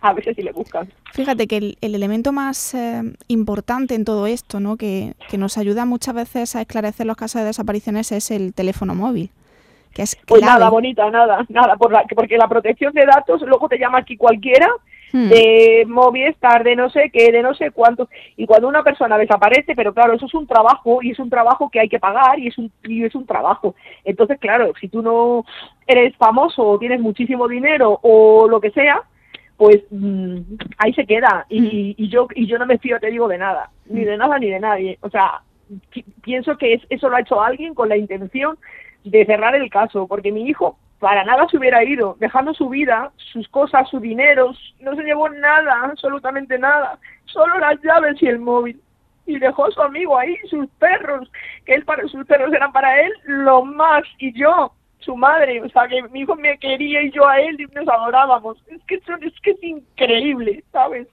A 0.00 0.12
ver 0.12 0.24
si 0.24 0.30
así 0.30 0.42
le 0.42 0.52
buscan. 0.52 0.88
Fíjate 1.12 1.46
que 1.46 1.56
el, 1.56 1.78
el 1.80 1.94
elemento 1.94 2.32
más 2.32 2.74
eh, 2.74 3.02
importante 3.28 3.94
en 3.94 4.04
todo 4.04 4.26
esto, 4.26 4.60
¿no? 4.60 4.76
que, 4.76 5.14
que 5.28 5.38
nos 5.38 5.58
ayuda 5.58 5.84
muchas 5.84 6.14
veces 6.14 6.54
a 6.56 6.60
esclarecer 6.60 7.06
los 7.06 7.16
casos 7.16 7.40
de 7.40 7.46
desapariciones, 7.46 8.12
es 8.12 8.30
el 8.30 8.52
teléfono 8.54 8.94
móvil, 8.94 9.30
que 9.94 10.02
es 10.02 10.16
Pues 10.26 10.42
nada, 10.42 10.68
bonita, 10.68 11.10
nada, 11.10 11.46
nada, 11.48 11.76
por 11.76 11.92
la, 11.92 12.04
porque 12.14 12.36
la 12.36 12.48
protección 12.48 12.92
de 12.92 13.06
datos, 13.06 13.40
luego 13.42 13.68
te 13.68 13.78
llama 13.78 13.98
aquí 13.98 14.16
cualquiera, 14.16 14.68
Hmm. 15.12 15.28
de 15.28 15.84
Movistar, 15.86 16.64
de 16.64 16.74
no 16.74 16.90
sé 16.90 17.10
qué, 17.12 17.30
de 17.30 17.42
no 17.42 17.54
sé 17.54 17.70
cuánto, 17.70 18.08
y 18.36 18.44
cuando 18.44 18.68
una 18.68 18.82
persona 18.82 19.16
desaparece, 19.16 19.74
pero 19.74 19.94
claro, 19.94 20.14
eso 20.14 20.26
es 20.26 20.34
un 20.34 20.46
trabajo, 20.46 20.98
y 21.02 21.12
es 21.12 21.18
un 21.18 21.30
trabajo 21.30 21.70
que 21.70 21.80
hay 21.80 21.88
que 21.88 22.00
pagar, 22.00 22.38
y 22.38 22.48
es 22.48 22.58
un, 22.58 22.70
y 22.84 23.04
es 23.04 23.14
un 23.14 23.24
trabajo. 23.24 23.74
Entonces, 24.04 24.38
claro, 24.40 24.72
si 24.80 24.88
tú 24.88 25.02
no 25.02 25.44
eres 25.86 26.14
famoso, 26.16 26.62
o 26.62 26.78
tienes 26.78 27.00
muchísimo 27.00 27.46
dinero, 27.46 27.98
o 28.02 28.48
lo 28.48 28.60
que 28.60 28.70
sea, 28.72 29.02
pues 29.56 29.82
mm, 29.90 30.38
ahí 30.78 30.92
se 30.94 31.06
queda, 31.06 31.46
y, 31.48 31.94
y 31.96 32.08
yo 32.08 32.28
y 32.34 32.46
yo 32.46 32.58
no 32.58 32.66
me 32.66 32.78
fío, 32.78 33.00
te 33.00 33.10
digo, 33.10 33.26
de 33.28 33.38
nada, 33.38 33.70
ni 33.86 34.04
de 34.04 34.16
nada 34.16 34.38
ni 34.38 34.50
de 34.50 34.60
nadie, 34.60 34.98
o 35.00 35.08
sea, 35.10 35.40
pi- 35.90 36.04
pienso 36.22 36.56
que 36.58 36.74
es- 36.74 36.86
eso 36.90 37.08
lo 37.08 37.16
ha 37.16 37.20
hecho 37.20 37.40
alguien 37.42 37.74
con 37.74 37.88
la 37.88 37.96
intención 37.96 38.58
de 39.04 39.24
cerrar 39.24 39.54
el 39.54 39.70
caso, 39.70 40.06
porque 40.06 40.32
mi 40.32 40.46
hijo 40.48 40.78
para 40.98 41.24
nada 41.24 41.46
se 41.48 41.58
hubiera 41.58 41.84
ido, 41.84 42.16
dejando 42.18 42.54
su 42.54 42.68
vida, 42.68 43.12
sus 43.16 43.46
cosas, 43.48 43.88
su 43.90 44.00
dinero, 44.00 44.52
no 44.80 44.94
se 44.96 45.02
llevó 45.02 45.28
nada, 45.28 45.82
absolutamente 45.84 46.58
nada, 46.58 46.98
solo 47.26 47.58
las 47.58 47.80
llaves 47.82 48.20
y 48.22 48.26
el 48.26 48.38
móvil. 48.38 48.80
Y 49.26 49.38
dejó 49.38 49.66
a 49.66 49.70
su 49.72 49.82
amigo 49.82 50.16
ahí, 50.16 50.36
sus 50.48 50.68
perros, 50.78 51.30
que 51.64 51.74
él 51.74 51.84
para 51.84 52.06
sus 52.08 52.24
perros 52.26 52.52
eran 52.54 52.72
para 52.72 53.00
él 53.02 53.12
lo 53.24 53.64
más, 53.64 54.04
y 54.18 54.32
yo, 54.38 54.72
su 55.00 55.16
madre, 55.16 55.60
o 55.62 55.68
sea, 55.68 55.86
que 55.88 56.02
mi 56.10 56.20
hijo 56.20 56.34
me 56.36 56.58
quería 56.58 57.02
y 57.02 57.10
yo 57.12 57.26
a 57.28 57.40
él 57.40 57.60
y 57.60 57.66
nos 57.74 57.88
adorábamos. 57.88 58.56
Es 58.68 58.82
que 58.84 58.96
eso- 58.96 59.14
es 59.20 59.32
que 59.40 59.50
es 59.52 59.62
increíble, 59.62 60.64
¿sabes? 60.72 61.06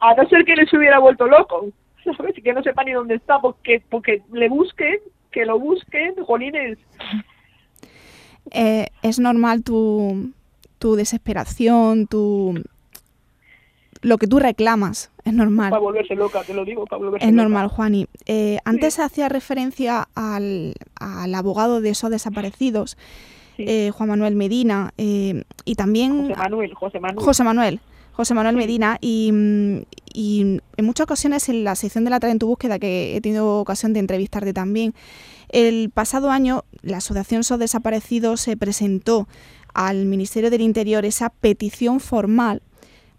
A 0.00 0.14
no 0.14 0.28
ser 0.28 0.44
que 0.44 0.54
les 0.56 0.72
hubiera 0.72 0.98
vuelto 0.98 1.26
loco, 1.26 1.66
¿sabes? 2.16 2.36
Y 2.38 2.42
que 2.42 2.52
no 2.52 2.62
sepa 2.62 2.84
ni 2.84 2.92
dónde 2.92 3.14
está, 3.16 3.40
porque, 3.40 3.82
porque 3.90 4.22
le 4.32 4.48
busquen, 4.48 4.98
que 5.32 5.44
lo 5.46 5.58
busquen, 5.58 6.14
jolines. 6.24 6.78
Eh, 8.52 8.86
es 9.02 9.18
normal 9.18 9.64
tu, 9.64 10.32
tu 10.78 10.94
desesperación, 10.94 12.06
tu 12.06 12.62
lo 14.06 14.18
que 14.18 14.26
tú 14.26 14.38
reclamas, 14.38 15.10
es 15.24 15.32
normal. 15.34 15.70
Para 15.70 15.80
volverse 15.82 16.14
loca, 16.14 16.42
te 16.44 16.54
lo 16.54 16.64
digo, 16.64 16.84
para 16.86 16.98
volverse 17.02 17.26
Es 17.26 17.32
loca. 17.32 17.42
normal, 17.42 17.68
Juani. 17.68 18.06
Eh, 18.26 18.58
antes 18.64 18.98
hacía 19.00 19.28
referencia 19.28 20.08
al, 20.14 20.74
al 21.00 21.34
abogado 21.34 21.80
de 21.80 21.90
esos 21.90 22.10
desaparecidos, 22.10 22.96
Sí. 23.56 23.64
eh, 23.66 23.90
Juan 23.92 24.10
Manuel 24.10 24.36
Medina, 24.36 24.92
eh, 24.98 25.42
y 25.64 25.74
también 25.76 26.28
José 26.28 26.36
Manuel, 26.36 26.74
José 26.74 27.00
Manuel. 27.00 27.24
José 27.24 27.42
Manuel. 27.44 27.80
José 28.12 28.34
Manuel 28.34 28.54
Sí. 28.54 28.58
Medina 28.58 28.98
y, 29.00 29.30
mm, 29.32 29.78
y 30.14 30.60
en 30.76 30.84
muchas 30.84 31.04
ocasiones 31.04 31.48
en 31.48 31.64
la 31.64 31.74
sección 31.74 32.04
de 32.04 32.10
la 32.10 32.20
Tarea 32.20 32.32
en 32.32 32.38
tu 32.38 32.46
búsqueda 32.46 32.78
que 32.78 33.16
he 33.16 33.20
tenido 33.20 33.58
ocasión 33.58 33.92
de 33.92 34.00
entrevistarte 34.00 34.52
también, 34.52 34.94
el 35.48 35.90
pasado 35.90 36.30
año 36.30 36.64
la 36.82 36.98
Asociación 36.98 37.42
SOS 37.44 37.58
Desaparecidos 37.58 38.40
se 38.40 38.56
presentó 38.56 39.26
al 39.74 40.06
Ministerio 40.06 40.50
del 40.50 40.60
Interior 40.62 41.04
esa 41.04 41.30
petición 41.30 41.98
formal 42.00 42.62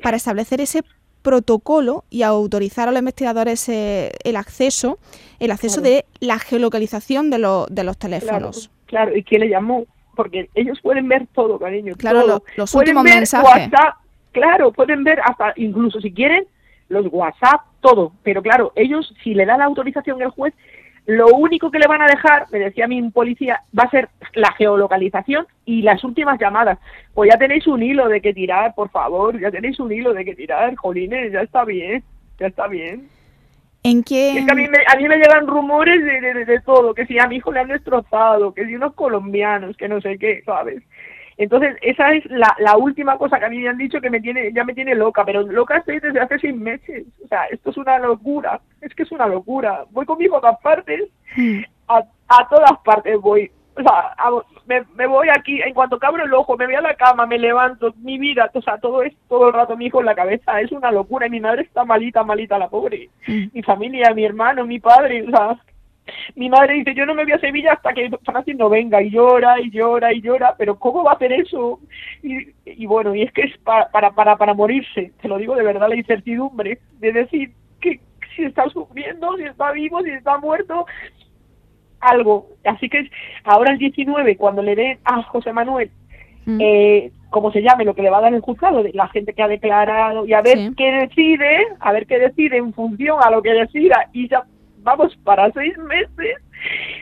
para 0.01 0.17
establecer 0.17 0.61
ese 0.61 0.83
protocolo 1.21 2.05
y 2.09 2.23
autorizar 2.23 2.87
a 2.87 2.91
los 2.91 2.99
investigadores 2.99 3.67
eh, 3.69 4.11
el 4.23 4.35
acceso 4.37 4.97
el 5.39 5.51
acceso 5.51 5.81
Claro. 5.81 5.95
de 5.95 6.05
la 6.19 6.39
geolocalización 6.39 7.29
de, 7.29 7.39
los 7.39 7.67
de 7.69 7.83
los 7.83 7.97
teléfonos. 7.97 8.71
claro, 8.85 9.15
¿y 9.15 9.23
quién 9.23 9.41
le 9.41 9.49
llamó? 9.49 9.85
Porque 10.15 10.49
ellos 10.55 10.79
pueden 10.81 11.07
ver 11.07 11.27
todo, 11.35 11.59
cariño. 11.59 11.93
Claro, 11.97 12.21
todo. 12.21 12.27
lo- 12.27 12.43
los 12.55 12.71
pueden 12.71 12.87
últimos 12.89 13.03
ver 13.03 13.15
mensajes. 13.15 13.45
WhatsApp, 13.71 13.95
claro, 14.31 14.71
pueden 14.71 15.03
ver 15.03 15.19
hasta, 15.23 15.53
incluso 15.57 15.99
si 16.01 16.11
quieren, 16.11 16.45
los 16.89 17.05
WhatsApp, 17.11 17.61
todo. 17.81 18.13
Pero 18.23 18.41
claro, 18.41 18.71
ellos, 18.75 19.13
si 19.23 19.33
le 19.35 19.45
da 19.45 19.57
la 19.57 19.65
autorización 19.65 20.21
el 20.21 20.29
juez, 20.29 20.53
lo 21.07 21.27
único 21.29 21.71
que 21.71 21.79
le 21.79 21.87
van 21.87 22.01
a 22.01 22.07
dejar, 22.07 22.45
me 22.51 22.59
decía 22.59 22.85
mi 22.87 23.01
policía, 23.09 23.61
va 23.77 23.83
a 23.83 23.89
ser 23.89 24.09
la 24.33 24.51
geolocalización 24.51 25.47
y 25.65 25.81
las 25.81 26.03
últimas 26.03 26.37
llamadas. 26.39 26.77
Pues 27.13 27.29
ya 27.31 27.39
tenéis 27.39 27.65
un 27.65 27.81
hilo 27.81 28.07
de 28.09 28.21
que 28.21 28.33
tirar, 28.33 28.75
por 28.75 28.89
favor, 28.89 29.39
ya 29.39 29.49
tenéis 29.49 29.79
un 29.79 29.91
hilo 29.91 30.13
de 30.13 30.25
que 30.25 30.35
tirar, 30.35 30.75
jolines, 30.75 31.31
ya 31.31 31.41
está 31.41 31.63
bien, 31.65 32.03
ya 32.39 32.47
está 32.47 32.67
bien. 32.67 33.07
¿En 33.83 34.03
qué, 34.03 34.37
Es 34.39 34.45
que 34.45 34.51
a 34.51 34.55
mí, 34.55 34.67
me, 34.67 34.79
a 34.85 34.97
mí 34.97 35.07
me 35.07 35.15
llegan 35.17 35.47
rumores 35.47 36.03
de, 36.03 36.19
de, 36.19 36.33
de- 36.33 36.45
de 36.45 36.59
todo, 36.61 36.93
que 36.93 37.05
si 37.05 37.17
a 37.19 37.27
mi 37.27 37.37
hijo 37.37 37.53
le 37.53 37.61
han 37.61 37.69
destrozado, 37.69 38.53
que 38.53 38.65
si 38.65 38.75
unos 38.75 38.93
colombianos, 38.93 39.77
que 39.77 39.87
no 39.87 40.01
sé 40.01 40.17
qué, 40.17 40.41
¿sabes? 40.45 40.83
Entonces, 41.37 41.77
esa 41.81 42.13
es 42.13 42.25
la, 42.25 42.55
la 42.59 42.77
última 42.77 43.17
cosa 43.17 43.37
que 43.39 43.45
a 43.45 43.49
mí 43.49 43.59
me 43.59 43.69
han 43.69 43.77
dicho 43.77 44.01
que 44.01 44.09
me 44.09 44.19
tiene, 44.19 44.51
ya 44.53 44.63
me 44.63 44.73
tiene 44.73 44.95
loca, 44.95 45.23
pero 45.23 45.43
loca 45.43 45.77
estoy 45.77 45.99
desde 45.99 46.19
hace 46.19 46.39
seis 46.39 46.55
meses. 46.55 47.05
O 47.23 47.27
sea, 47.27 47.45
esto 47.45 47.69
es 47.69 47.77
una 47.77 47.99
locura, 47.99 48.59
es 48.81 48.93
que 48.95 49.03
es 49.03 49.11
una 49.11 49.27
locura. 49.27 49.85
Voy 49.91 50.05
con 50.05 50.17
mi 50.17 50.25
hijo 50.25 50.37
a 50.37 50.41
todas 50.41 50.59
partes, 50.61 51.03
a, 51.87 52.03
a 52.27 52.47
todas 52.49 52.71
partes 52.83 53.19
voy. 53.21 53.51
O 53.75 53.81
sea, 53.83 54.15
a- 54.17 54.41
me, 54.65 54.83
me 54.95 55.05
voy 55.05 55.27
aquí, 55.29 55.61
en 55.61 55.75
cuanto 55.75 55.99
cabro 55.99 56.23
el 56.25 56.33
ojo, 56.33 56.57
me 56.57 56.65
voy 56.65 56.73
a 56.73 56.81
la 56.81 56.95
cama, 56.95 57.27
me 57.27 57.37
levanto, 57.37 57.93
mi 57.97 58.17
vida, 58.17 58.49
o 58.51 58.61
sea, 58.63 58.79
todo 58.79 59.03
es 59.03 59.13
todo 59.29 59.49
el 59.49 59.53
rato 59.53 59.77
mi 59.77 59.85
hijo 59.85 59.99
en 59.99 60.07
la 60.07 60.15
cabeza, 60.15 60.59
es 60.59 60.71
una 60.71 60.91
locura 60.91 61.27
y 61.27 61.29
mi 61.29 61.39
madre 61.39 61.61
está 61.61 61.85
malita, 61.85 62.23
malita, 62.23 62.57
la 62.57 62.67
pobre. 62.69 63.09
Mm. 63.27 63.45
Mi 63.53 63.61
familia, 63.61 64.11
mi 64.15 64.25
hermano, 64.25 64.65
mi 64.65 64.79
padre, 64.79 65.23
o 65.23 65.29
sea, 65.29 65.55
mi 66.35 66.49
madre 66.49 66.75
dice, 66.75 66.93
yo 66.93 67.05
no 67.05 67.13
me 67.13 67.23
voy 67.23 67.33
a 67.33 67.39
Sevilla 67.39 67.73
hasta 67.73 67.93
que 67.93 68.09
Francis 68.23 68.55
no 68.55 68.69
venga, 68.69 69.01
y 69.01 69.09
llora, 69.09 69.59
y 69.59 69.69
llora, 69.71 70.13
y 70.13 70.21
llora, 70.21 70.55
pero 70.57 70.77
¿cómo 70.77 71.03
va 71.03 71.11
a 71.11 71.15
hacer 71.15 71.31
eso? 71.33 71.79
Y, 72.23 72.49
y 72.65 72.85
bueno, 72.85 73.13
y 73.15 73.23
es 73.23 73.31
que 73.31 73.41
es 73.41 73.57
para, 73.59 73.89
para, 73.89 74.11
para, 74.11 74.35
para 74.37 74.53
morirse, 74.53 75.11
te 75.21 75.27
lo 75.27 75.37
digo 75.37 75.55
de 75.55 75.63
verdad, 75.63 75.89
la 75.89 75.95
incertidumbre 75.95 76.79
de 76.99 77.11
decir 77.13 77.51
que 77.81 77.99
si 78.35 78.43
está 78.43 78.69
sufriendo, 78.69 79.35
si 79.37 79.43
está 79.43 79.71
vivo, 79.71 80.01
si 80.01 80.09
está 80.11 80.37
muerto, 80.37 80.85
algo. 81.99 82.47
Así 82.65 82.89
que 82.89 83.09
ahora 83.43 83.71
el 83.71 83.77
19, 83.79 84.37
cuando 84.37 84.61
le 84.61 84.75
den 84.75 84.99
a 85.03 85.23
José 85.23 85.53
Manuel, 85.53 85.89
Mm. 86.45 86.59
eh, 86.61 87.11
como 87.29 87.51
se 87.51 87.61
llame, 87.61 87.83
lo 87.83 87.93
que 87.93 88.01
le 88.01 88.09
va 88.09 88.19
a 88.19 88.21
dar 88.21 88.33
el 88.33 88.39
juzgado, 88.39 88.81
de 88.81 88.93
la 88.93 89.09
gente 89.09 89.33
que 89.33 89.43
ha 89.43 89.49
declarado, 89.49 90.25
y 90.25 90.31
a 90.31 90.41
ver 90.41 90.57
Sí. 90.57 90.73
qué 90.77 90.91
decide, 90.93 91.67
a 91.81 91.91
ver 91.91 92.07
qué 92.07 92.19
decide 92.19 92.55
en 92.55 92.71
función 92.73 93.17
a 93.21 93.29
lo 93.29 93.41
que 93.41 93.51
decida, 93.51 94.07
y 94.13 94.29
ya 94.29 94.43
vamos 94.87 95.15
para 95.23 95.51
seis 95.51 95.77
meses, 95.77 96.37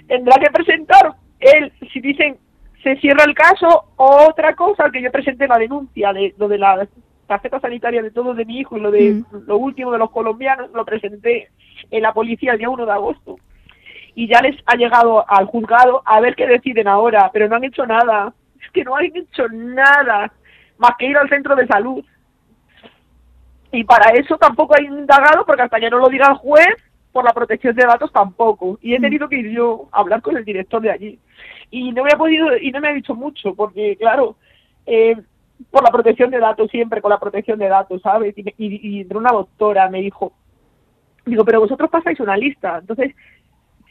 tendrá 0.07 0.37
que 0.39 0.51
presentar 0.51 1.13
él, 1.39 1.71
si 1.93 2.01
dicen 2.01 2.37
se 2.81 2.95
cierra 2.97 3.23
el 3.25 3.33
caso, 3.33 3.85
otra 3.95 4.53
cosa, 4.55 4.89
que 4.91 5.01
yo 5.01 5.11
presenté 5.11 5.47
la 5.47 5.57
denuncia 5.57 6.13
de 6.13 6.35
lo 6.37 6.47
de 6.47 6.57
la 6.59 6.87
tarjeta 7.27 7.59
sanitaria 7.59 8.03
de 8.03 8.11
todo 8.11 8.35
de 8.35 8.45
mi 8.45 8.59
hijo 8.59 8.77
y 8.77 8.79
lo 8.79 8.91
de 8.91 9.13
Mm. 9.13 9.25
lo 9.47 9.57
último 9.57 9.91
de 9.91 9.97
los 9.97 10.11
colombianos, 10.11 10.71
lo 10.71 10.85
presenté 10.85 11.49
en 11.89 12.01
la 12.03 12.13
policía 12.13 12.51
el 12.53 12.59
día 12.59 12.69
1 12.69 12.85
de 12.85 12.91
agosto. 12.91 13.37
Y 14.13 14.27
ya 14.27 14.39
les 14.41 14.55
ha 14.67 14.75
llegado 14.75 15.25
al 15.27 15.45
juzgado 15.45 16.03
a 16.05 16.19
ver 16.21 16.35
qué 16.35 16.45
deciden 16.47 16.87
ahora, 16.87 17.29
pero 17.33 17.47
no 17.47 17.55
han 17.55 17.63
hecho 17.63 17.85
nada. 17.85 18.33
Es 18.63 18.71
que 18.71 18.83
no 18.83 18.95
han 18.95 19.05
hecho 19.05 19.47
nada 19.49 20.31
más 20.77 20.91
que 20.97 21.07
ir 21.07 21.17
al 21.17 21.29
centro 21.29 21.55
de 21.55 21.67
salud. 21.67 22.03
Y 23.71 23.83
para 23.83 24.11
eso 24.11 24.37
tampoco 24.37 24.75
hay 24.77 24.85
indagado, 24.85 25.45
porque 25.45 25.63
hasta 25.63 25.79
que 25.79 25.89
no 25.89 25.97
lo 25.97 26.07
diga 26.07 26.27
el 26.27 26.35
juez, 26.35 26.75
por 27.15 27.23
la 27.23 27.31
protección 27.31 27.73
de 27.77 27.85
datos 27.85 28.11
tampoco. 28.11 28.77
Y 28.81 28.93
he 28.93 28.99
tenido 28.99 29.29
que 29.29 29.37
ir 29.37 29.49
yo 29.51 29.87
a 29.93 30.01
hablar 30.01 30.21
con 30.21 30.35
el 30.35 30.43
director 30.43 30.81
de 30.81 30.91
allí. 30.91 31.17
Y 31.71 31.93
no 31.93 32.03
me 32.03 32.09
ha 32.13 32.17
podido, 32.17 32.57
y 32.57 32.71
no 32.71 32.81
me 32.81 32.89
ha 32.89 32.93
dicho 32.93 33.15
mucho, 33.15 33.55
porque 33.55 33.95
claro, 33.95 34.35
eh, 34.85 35.15
por 35.71 35.81
la 35.81 35.91
protección 35.91 36.29
de 36.29 36.39
datos, 36.39 36.69
siempre 36.69 37.01
con 37.01 37.11
la 37.11 37.17
protección 37.17 37.57
de 37.57 37.69
datos, 37.69 38.01
¿sabes? 38.01 38.37
Y, 38.37 38.43
me- 38.43 38.53
y, 38.57 38.89
y 38.97 39.01
entró 39.01 39.19
una 39.19 39.31
doctora, 39.31 39.87
me 39.89 40.01
dijo, 40.01 40.33
digo, 41.25 41.45
pero 41.45 41.61
vosotros 41.61 41.89
pasáis 41.89 42.19
una 42.19 42.35
lista, 42.35 42.79
entonces 42.81 43.15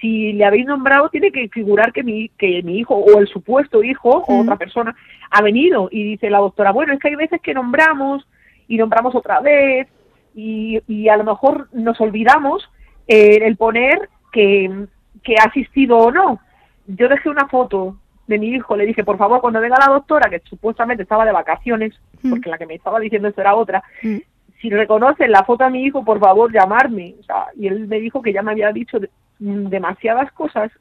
si 0.02 0.34
le 0.34 0.44
habéis 0.44 0.66
nombrado 0.66 1.08
tiene 1.08 1.32
que 1.32 1.48
figurar 1.48 1.90
que 1.94 2.02
mi, 2.02 2.28
que 2.37 2.62
mi 2.62 2.76
hijo 2.78 2.94
o 2.94 3.18
el 3.20 3.26
supuesto 3.26 3.82
hijo 3.82 4.22
o 4.28 4.34
Mm. 4.34 4.40
otra 4.40 4.56
persona 4.56 4.94
ha 5.30 5.40
venido 5.40 5.88
y 5.90 6.02
dice 6.04 6.28
la 6.28 6.40
doctora, 6.40 6.72
bueno, 6.72 6.92
es 6.92 6.98
que 7.00 7.08
hay 7.08 7.14
veces 7.14 7.40
que 7.40 7.54
nombramos 7.54 8.26
y 8.68 8.76
nombramos 8.76 9.14
otra 9.14 9.40
vez 9.40 9.88
y, 10.34 10.78
y 10.87 11.08
a 11.08 11.16
lo 11.16 11.24
mejor 11.24 11.68
nos 11.72 11.98
olvidamos 12.02 12.68
eh, 13.06 13.40
el 13.42 13.56
poner 13.56 14.08
que, 14.32 14.86
que 15.22 15.34
ha 15.38 15.44
asistido 15.44 15.98
o 15.98 16.10
no. 16.10 16.40
Yo 16.86 17.08
dejé 17.08 17.28
una 17.28 17.48
foto 17.48 17.96
de 18.26 18.38
mi 18.38 18.48
hijo, 18.48 18.76
le 18.76 18.86
dije, 18.86 19.04
por 19.04 19.18
favor, 19.18 19.40
cuando 19.40 19.60
venga 19.60 19.76
la 19.78 19.92
doctora, 19.92 20.30
que 20.30 20.40
supuestamente 20.40 21.02
estaba 21.02 21.24
de 21.24 21.32
vacaciones, 21.32 21.94
Mm. 22.22 22.30
porque 22.30 22.48
la 22.48 22.56
que 22.56 22.64
me 22.66 22.74
estaba 22.74 22.98
diciendo 23.00 23.28
esto 23.28 23.42
era 23.42 23.54
otra, 23.54 23.82
Mm. 24.02 24.16
si 24.60 24.70
reconocen 24.70 25.30
la 25.30 25.44
foto 25.44 25.64
a 25.64 25.68
mi 25.70 25.84
hijo, 25.84 26.02
por 26.04 26.18
favor, 26.20 26.50
llamarme. 26.50 27.14
O 27.20 27.22
sea, 27.24 27.46
y 27.54 27.66
él 27.66 27.86
me 27.86 28.00
dijo 28.00 28.22
que 28.22 28.32
ya 28.32 28.42
me 28.42 28.52
había 28.52 28.72
dicho 28.72 28.98
de- 28.98 29.10
mm, 29.40 29.66
demasiadas 29.68 30.32
cosas, 30.32 30.72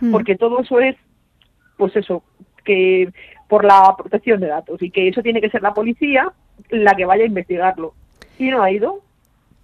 Mm. 0.00 0.12
porque 0.12 0.36
todo 0.36 0.60
eso 0.60 0.78
es, 0.80 0.94
pues 1.76 1.94
eso, 1.96 2.22
que 2.64 3.08
por 3.48 3.64
la 3.64 3.94
protección 3.98 4.40
de 4.40 4.46
datos, 4.48 4.80
y 4.82 4.90
que 4.90 5.08
eso 5.08 5.22
tiene 5.22 5.40
que 5.40 5.50
ser 5.50 5.62
la 5.62 5.74
policía 5.74 6.32
la 6.70 6.94
que 6.94 7.04
vaya 7.04 7.24
a 7.24 7.26
investigarlo. 7.26 7.94
Y 8.38 8.48
no 8.50 8.62
ha 8.62 8.70
ido. 8.70 9.00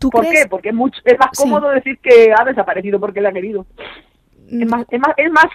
¿Tú 0.02 0.10
¿Por 0.10 0.20
crees? 0.26 0.44
qué? 0.44 0.48
Porque 0.48 0.68
es, 0.70 0.74
mucho, 0.74 1.00
es 1.04 1.18
más 1.18 1.30
Sí. 1.32 1.42
cómodo 1.44 1.68
decir 1.70 1.98
que 1.98 2.32
ha 2.36 2.44
desaparecido 2.44 3.00
porque 3.00 3.20
le 3.20 3.28
ha 3.28 3.32
querido. 3.32 3.66
Es 4.48 4.66
Mm, 4.66 4.68
más, 4.68 4.84
es 4.90 5.00
más, 5.00 5.14
es 5.16 5.30
más, 5.32 5.46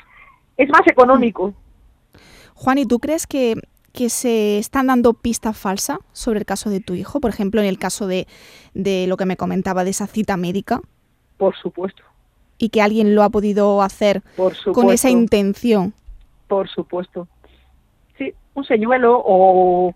es 0.58 0.70
más 0.70 0.88
económico. 0.88 1.54
Juan, 2.56 2.78
¿y 2.80 2.86
tú 2.86 3.00
crees 3.00 3.28
que, 3.28 3.56
que 3.94 4.10
se 4.10 4.58
están 4.58 4.88
dando 4.88 5.14
pistas 5.14 5.58
falsas 5.58 6.00
sobre 6.14 6.40
el 6.40 6.46
caso 6.46 6.70
de 6.70 6.80
tu 6.80 6.94
hijo? 6.96 7.20
Por 7.20 7.30
ejemplo, 7.30 7.62
en 7.62 7.68
el 7.68 7.78
caso 7.78 8.08
de, 8.08 8.28
de 8.74 9.06
lo 9.08 9.18
que 9.18 9.26
me 9.26 9.38
comentaba 9.38 9.84
de 9.84 9.92
esa 9.92 10.08
cita 10.08 10.38
médica 10.38 10.82
Por 11.38 11.56
supuesto, 11.58 12.04
y 12.58 12.70
que 12.70 12.82
alguien 12.82 13.14
lo 13.16 13.24
ha 13.24 13.30
podido 13.30 13.82
hacer 13.84 14.24
por 14.36 14.56
con 14.74 14.90
esa 14.92 15.10
intención. 15.10 15.94
Por 16.48 16.68
supuesto. 16.70 17.28
Sí, 18.18 18.34
un 18.56 18.64
señuelo 18.66 19.22
o, 19.24 19.94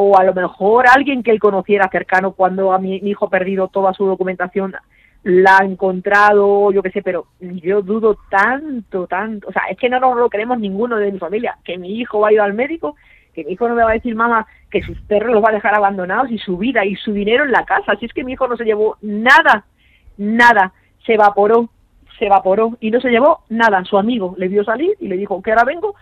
o 0.00 0.16
a 0.16 0.22
lo 0.22 0.32
mejor 0.32 0.86
alguien 0.86 1.24
que 1.24 1.32
él 1.32 1.40
conociera 1.40 1.88
cercano 1.90 2.30
cuando 2.30 2.72
a 2.72 2.78
mi, 2.78 2.96
hijo 2.98 3.28
perdido 3.28 3.66
toda 3.66 3.92
su 3.92 4.06
documentación 4.06 4.72
la 5.24 5.58
ha 5.58 5.64
encontrado, 5.64 6.70
yo 6.70 6.84
qué 6.84 6.92
sé, 6.92 7.02
pero 7.02 7.26
yo 7.40 7.82
dudo 7.82 8.16
tanto, 8.30 9.08
tanto. 9.08 9.48
O 9.48 9.52
sea, 9.52 9.62
es 9.68 9.76
que 9.76 9.88
no 9.88 9.98
nos 9.98 10.16
lo 10.16 10.30
creemos 10.30 10.60
ninguno 10.60 10.96
de 10.98 11.10
mi 11.10 11.18
familia, 11.18 11.58
que 11.64 11.78
mi 11.78 11.98
hijo 11.98 12.20
va 12.20 12.28
a 12.28 12.32
ir 12.32 12.40
al 12.40 12.54
médico, 12.54 12.94
que 13.34 13.42
mi 13.42 13.52
hijo 13.52 13.68
no 13.68 13.74
me 13.74 13.82
va 13.82 13.90
a 13.90 13.94
decir, 13.94 14.14
mamá, 14.14 14.46
que 14.70 14.82
sus 14.82 15.00
perros 15.00 15.34
los 15.34 15.42
va 15.42 15.48
a 15.48 15.54
dejar 15.54 15.74
abandonados 15.74 16.30
y 16.30 16.38
su 16.38 16.56
vida 16.56 16.84
y 16.84 16.94
su 16.94 17.12
dinero 17.12 17.42
en 17.42 17.50
la 17.50 17.64
casa. 17.64 17.96
Si 17.96 18.06
es 18.06 18.12
que 18.12 18.22
mi 18.22 18.34
hijo 18.34 18.46
no 18.46 18.56
se 18.56 18.64
llevó 18.64 18.98
nada, 19.02 19.64
nada, 20.16 20.72
se 21.04 21.14
evaporó, 21.14 21.68
se 22.20 22.26
evaporó 22.26 22.76
y 22.78 22.92
no 22.92 23.00
se 23.00 23.10
llevó 23.10 23.40
nada. 23.48 23.84
Su 23.84 23.98
amigo 23.98 24.36
le 24.38 24.46
vio 24.46 24.62
salir 24.62 24.96
y 25.00 25.08
le 25.08 25.16
dijo 25.16 25.42
que 25.42 25.50
ahora 25.50 25.64
vengo 25.64 25.96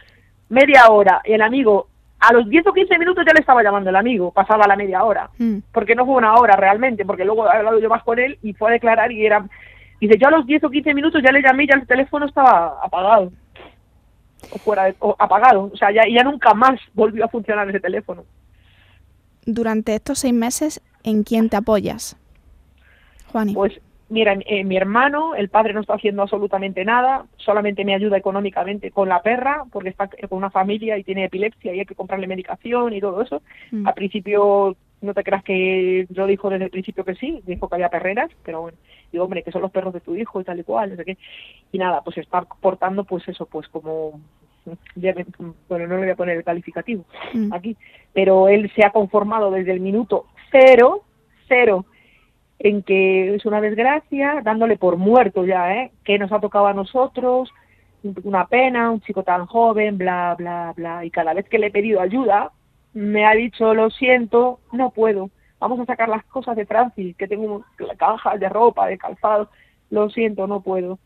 media 0.51 0.91
hora. 0.91 1.23
El 1.25 1.41
amigo, 1.41 1.89
a 2.29 2.33
los 2.33 2.49
10 2.49 2.67
o 2.67 2.73
15 2.73 2.99
minutos 2.99 3.25
ya 3.27 3.33
le 3.33 3.41
estaba 3.41 3.63
llamando 3.63 3.91
el 3.91 3.97
amigo, 3.97 4.31
pasaba 4.33 4.67
la 4.67 4.77
media 4.77 5.05
hora. 5.05 5.31
Mm, 5.39 5.59
Porque 5.73 5.95
no 5.95 6.05
fue 6.07 6.15
una 6.17 6.35
hora 6.35 6.57
realmente, 6.57 7.05
porque 7.05 7.25
luego 7.25 7.47
he 7.47 7.57
hablado 7.57 7.79
yo 7.79 7.89
más 7.89 8.03
con 8.03 8.19
él 8.19 8.39
y 8.43 8.53
fue 8.55 8.71
a 8.71 8.73
declarar 8.73 9.13
y 9.13 9.25
era. 9.25 9.47
Dice, 10.01 10.19
yo 10.19 10.29
a 10.29 10.31
los 10.31 10.47
10 10.47 10.63
o 10.65 10.71
15 10.71 10.93
minutos 10.95 11.23
ya 11.25 11.33
le 11.33 11.43
llamé 11.43 11.65
y 11.65 11.69
ya 11.69 11.75
el 11.77 11.87
teléfono 11.87 12.27
estaba 12.27 12.79
apagado. 12.83 13.33
O 14.53 14.59
fuera 14.59 14.85
de- 14.85 14.97
o 15.01 15.17
apagado. 15.19 15.71
O 15.73 15.77
sea, 15.77 15.91
ya 15.91 16.23
nunca 16.23 16.53
más 16.55 16.79
volvió 16.95 17.25
a 17.25 17.29
funcionar 17.29 17.69
ese 17.69 17.81
teléfono. 17.81 18.25
Durante 19.45 19.95
estos 19.95 20.19
seis 20.19 20.35
meses, 20.35 20.81
¿en 21.05 21.23
quién 21.23 21.49
te 21.49 21.57
apoyas? 21.57 22.17
Juani. 23.33 23.55
Pues 23.55 23.81
mira, 24.09 24.37
eh, 24.47 24.65
mi 24.65 24.77
hermano, 24.77 25.35
el 25.35 25.49
padre 25.49 25.73
no 25.73 25.81
está 25.81 25.95
haciendo 25.95 26.23
absolutamente 26.23 26.85
nada, 26.85 27.27
solamente 27.37 27.85
me 27.85 27.95
ayuda 27.95 28.17
económicamente 28.17 28.91
con 28.91 29.09
la 29.09 29.23
perra, 29.23 29.65
porque 29.73 29.89
está 29.91 30.09
con 30.09 30.39
una 30.39 30.51
familia 30.51 30.97
y 30.99 31.05
tiene 31.05 31.25
epilepsia 31.25 31.75
y 31.75 31.81
hay 31.81 31.87
que 31.87 31.95
comprarle 31.95 32.27
medicación 32.27 32.93
y 32.93 33.01
todo 33.01 33.23
eso. 33.23 33.43
Mm. 33.73 33.87
Al 33.87 33.95
principio, 33.95 34.77
no 35.01 35.13
te 35.15 35.23
creas 35.25 35.43
que 35.45 36.07
yo 36.09 36.27
dijo 36.27 36.49
desde 36.51 36.65
el 36.67 36.71
principio 36.71 37.05
que 37.05 37.15
sí, 37.17 37.41
dijo 37.47 37.69
que 37.69 37.75
había 37.75 37.89
perreras, 37.91 38.31
pero 38.45 38.63
bueno, 38.63 38.79
digo, 39.13 39.25
hombre, 39.25 39.43
que 39.43 39.53
son 39.53 39.63
los 39.63 39.71
perros 39.71 39.93
de 39.93 40.01
tu 40.01 40.15
hijo 40.17 40.41
y 40.41 40.45
tal 40.45 40.59
y 40.61 40.65
cual, 40.65 40.91
no 40.91 40.97
sé 40.97 41.05
qué. 41.05 41.19
Y 41.73 41.79
nada, 41.79 42.03
pues 42.03 42.17
está 42.19 42.43
portando, 42.43 43.05
pues 43.05 43.27
eso, 43.29 43.47
pues 43.47 43.69
como. 43.69 44.21
ya 44.97 45.15
me- 45.15 45.27
Bueno, 45.69 45.87
no 45.87 45.95
le 45.97 46.03
voy 46.03 46.11
a 46.11 46.17
poner 46.17 46.37
el 46.37 46.45
calificativo 46.45 47.05
Mm. 47.35 47.53
aquí, 47.53 47.77
pero 48.13 48.49
él 48.49 48.71
se 48.75 48.85
ha 48.87 48.91
conformado 48.91 49.51
desde 49.51 49.73
el 49.73 49.81
minuto 49.81 50.27
cero, 50.51 51.03
cero, 51.49 51.85
en 52.59 52.83
que 52.83 53.35
es 53.35 53.45
una 53.47 53.61
desgracia, 53.61 54.41
dándole 54.43 54.77
por 54.77 54.97
muerto 54.97 55.45
ya, 55.45 55.75
¿eh? 55.75 55.93
Que 56.05 56.19
nos 56.19 56.33
ha 56.33 56.41
tocado 56.41 56.67
a 56.67 56.75
nosotros, 56.75 57.53
una 58.25 58.47
pena, 58.47 58.91
un 58.91 59.01
chico 59.01 59.23
tan 59.23 59.47
joven, 59.47 59.99
bla, 59.99 60.35
bla, 60.39 60.73
bla. 60.77 61.05
Y 61.05 61.11
cada 61.11 61.35
vez 61.35 61.49
que 61.49 61.59
le 61.59 61.67
he 61.69 61.71
pedido 61.71 62.01
ayuda, 62.01 62.53
me 62.95 63.27
ha 63.27 63.33
dicho, 63.33 63.75
lo 63.75 63.91
siento, 63.91 64.61
no 64.73 64.91
puedo. 64.91 65.31
Vamos 65.59 65.81
a 65.81 65.87
sacar 65.87 66.09
las 66.09 66.25
cosas 66.25 66.57
de 66.57 66.67
Francis, 66.67 67.17
que 67.17 67.29
tengo 67.29 67.65
cajas 67.99 68.41
de 68.41 68.49
ropa, 68.49 68.87
de 68.87 68.99
calzado. 68.99 69.51
Lo 69.91 70.09
siento, 70.11 70.47
no 70.47 70.61
puedo. 70.61 70.99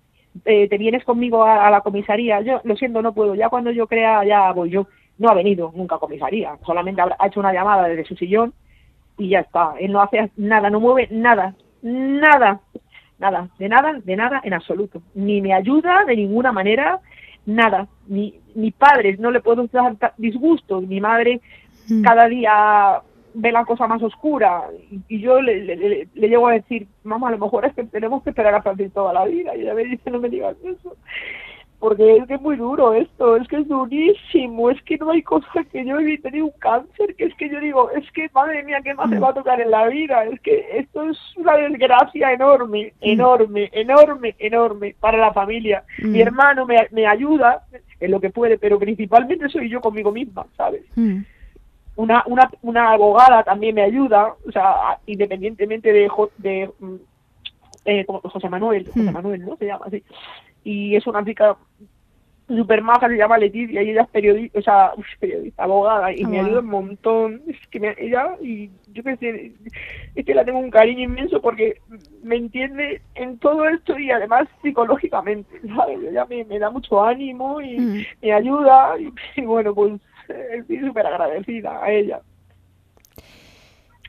Eh, 0.44 0.68
¿Te 0.68 0.78
vienes 0.78 1.04
conmigo 1.04 1.44
a, 1.44 1.66
a 1.66 1.70
la 1.70 1.80
comisaría? 1.80 2.40
Yo, 2.42 2.60
lo 2.64 2.76
siento, 2.76 3.02
no 3.02 3.12
puedo. 3.12 3.34
Ya 3.34 3.48
cuando 3.48 3.70
yo 3.72 3.86
crea, 3.86 4.24
ya 4.24 4.52
voy 4.52 4.70
yo. 4.70 4.86
No 5.18 5.28
ha 5.28 5.34
venido 5.34 5.72
nunca 5.74 5.96
a 5.96 5.98
comisaría. 5.98 6.56
Solamente 6.64 7.02
ha 7.02 7.26
hecho 7.26 7.40
una 7.40 7.52
llamada 7.52 7.88
desde 7.88 8.04
su 8.04 8.16
sillón 8.16 8.54
y 9.20 9.28
ya 9.28 9.40
está. 9.40 9.74
Él 9.78 9.92
no 9.92 10.00
hace 10.00 10.30
nada, 10.36 10.70
no 10.70 10.80
mueve 10.80 11.06
nada, 11.10 11.54
nada, 11.82 12.60
nada, 13.18 13.48
de 13.58 13.68
nada, 13.68 14.00
de 14.02 14.16
nada 14.16 14.40
en 14.42 14.54
absoluto. 14.54 15.02
Ni 15.14 15.40
me 15.42 15.52
ayuda 15.52 16.04
de 16.06 16.16
ninguna 16.16 16.50
manera, 16.52 17.00
nada. 17.46 17.86
Ni, 18.08 18.40
ni 18.54 18.70
padres, 18.70 19.18
no 19.20 19.30
le 19.30 19.40
puedo 19.40 19.66
dar 19.68 19.96
ta- 19.96 20.14
disgusto. 20.16 20.80
Mi 20.80 21.00
madre 21.00 21.40
Mm. 21.88 22.02
cada 22.02 22.28
día 22.28 23.00
ve 23.34 23.50
la 23.52 23.64
cosa 23.64 23.86
más 23.88 24.00
oscura 24.02 24.64
y, 25.08 25.18
yo 25.20 25.40
le, 25.40 25.64
le, 25.64 25.76
le- 25.76 26.08
le 26.14 26.28
llego 26.28 26.46
a 26.48 26.52
decir, 26.52 26.86
mamá, 27.02 27.28
a 27.28 27.32
lo 27.32 27.38
mejor 27.38 27.64
es 27.64 27.74
que 27.74 27.84
tenemos 27.84 28.22
que 28.22 28.30
esperar 28.30 28.54
a 28.54 28.62
Francis 28.62 28.92
toda 28.92 29.12
la 29.12 29.24
vida. 29.24 29.56
Y 29.56 29.62
ella 29.62 29.74
me 29.74 29.84
dice, 29.84 30.10
no 30.10 30.18
me 30.20 30.28
digas 30.28 30.56
eso. 30.64 30.96
Porque 31.80 32.18
es 32.18 32.26
que 32.26 32.34
es 32.34 32.40
muy 32.42 32.56
duro 32.56 32.92
esto, 32.92 33.36
es 33.36 33.48
que 33.48 33.56
es 33.56 33.66
durísimo, 33.66 34.68
es 34.68 34.80
que 34.82 34.98
no 34.98 35.10
hay 35.10 35.22
cosa 35.22 35.64
que 35.72 35.82
yo 35.82 35.98
he 35.98 36.18
tenido 36.18 36.44
un 36.44 36.52
cáncer, 36.58 37.16
que 37.16 37.24
es 37.24 37.34
que 37.36 37.48
yo 37.48 37.58
digo, 37.58 37.90
es 37.92 38.08
que 38.12 38.28
madre 38.34 38.62
mía, 38.64 38.82
¿qué 38.84 38.92
más 38.92 39.08
me 39.08 39.18
va 39.18 39.30
a 39.30 39.34
tocar 39.34 39.58
en 39.62 39.70
la 39.70 39.88
vida? 39.88 40.24
Es 40.24 40.38
que 40.40 40.62
esto 40.74 41.08
es 41.08 41.18
una 41.36 41.56
desgracia 41.56 42.32
enorme, 42.32 42.92
enorme, 43.00 43.70
enorme, 43.72 44.34
enorme 44.38 44.94
para 45.00 45.16
la 45.16 45.32
familia. 45.32 45.82
Mm. 46.02 46.12
Mi 46.12 46.20
hermano 46.20 46.66
me, 46.66 46.86
me 46.90 47.06
ayuda 47.06 47.64
en 47.98 48.10
lo 48.10 48.20
que 48.20 48.28
puede, 48.28 48.58
pero 48.58 48.78
principalmente 48.78 49.48
soy 49.48 49.70
yo 49.70 49.80
conmigo 49.80 50.12
misma, 50.12 50.44
¿sabes? 50.58 50.82
Mm. 50.96 51.20
una, 51.96 52.22
una, 52.26 52.50
una 52.60 52.92
abogada 52.92 53.42
también 53.42 53.74
me 53.74 53.82
ayuda, 53.82 54.34
o 54.46 54.52
sea, 54.52 54.98
independientemente 55.06 55.94
de, 55.94 56.10
de 56.36 56.70
mm, 56.78 56.96
eh, 57.86 58.04
José 58.06 58.48
Manuel, 58.48 58.86
José. 58.86 59.10
Manuel, 59.10 59.44
¿no? 59.46 59.56
Se 59.56 59.66
llama 59.66 59.86
así. 59.86 60.02
Y 60.64 60.96
es 60.96 61.06
una 61.06 61.24
chica 61.24 61.56
super 62.48 62.82
maja, 62.82 63.08
se 63.08 63.16
llama 63.16 63.38
Leticia, 63.38 63.80
y 63.80 63.90
ella 63.90 64.02
es 64.02 64.08
periodista, 64.08 64.58
o 64.58 64.62
sea, 64.62 64.92
periodista, 65.20 65.62
abogada, 65.62 66.12
y 66.12 66.24
me 66.24 66.40
ayuda 66.40 66.58
un 66.60 66.66
montón. 66.66 67.42
Es 67.46 67.56
que 67.70 67.78
me, 67.78 67.94
ella, 67.96 68.36
y 68.42 68.70
yo 68.92 69.04
qué 69.04 69.16
sé, 69.18 69.52
es 70.16 70.24
que 70.26 70.34
la 70.34 70.44
tengo 70.44 70.58
un 70.58 70.70
cariño 70.70 71.04
inmenso 71.04 71.40
porque 71.40 71.76
me 72.24 72.36
entiende 72.36 73.02
en 73.14 73.38
todo 73.38 73.68
esto 73.68 73.96
y 73.98 74.10
además 74.10 74.48
psicológicamente, 74.62 75.60
¿sabes? 75.76 76.00
Ella 76.02 76.26
me, 76.26 76.44
me 76.44 76.58
da 76.58 76.70
mucho 76.70 77.00
ánimo 77.02 77.60
y 77.60 77.78
Mm. 77.78 78.04
me 78.22 78.32
ayuda, 78.32 78.96
y, 78.98 79.12
y 79.40 79.44
bueno, 79.44 79.72
pues 79.72 80.00
eh, 80.28 80.56
estoy 80.58 80.80
súper 80.80 81.06
agradecida 81.06 81.82
a 81.82 81.92
ella. 81.92 82.20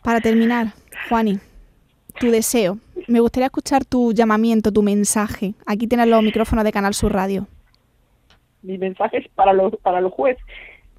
Para 0.04 0.20
terminar, 0.20 0.74
Juani, 1.10 1.40
tu 2.20 2.32
deseo. 2.32 2.80
Me 3.12 3.20
gustaría 3.20 3.48
escuchar 3.48 3.84
tu 3.84 4.14
llamamiento, 4.14 4.72
tu 4.72 4.82
mensaje. 4.82 5.54
Aquí 5.66 5.86
tienes 5.86 6.08
los 6.08 6.24
micrófonos 6.24 6.64
de 6.64 6.72
Canal 6.72 6.94
Sur 6.94 7.12
Radio. 7.12 7.46
mi 8.62 8.78
mensaje 8.78 9.18
es 9.18 9.28
para 9.36 9.52
los 9.52 9.76
para 9.78 10.00
los 10.00 10.14
jueces 10.14 10.42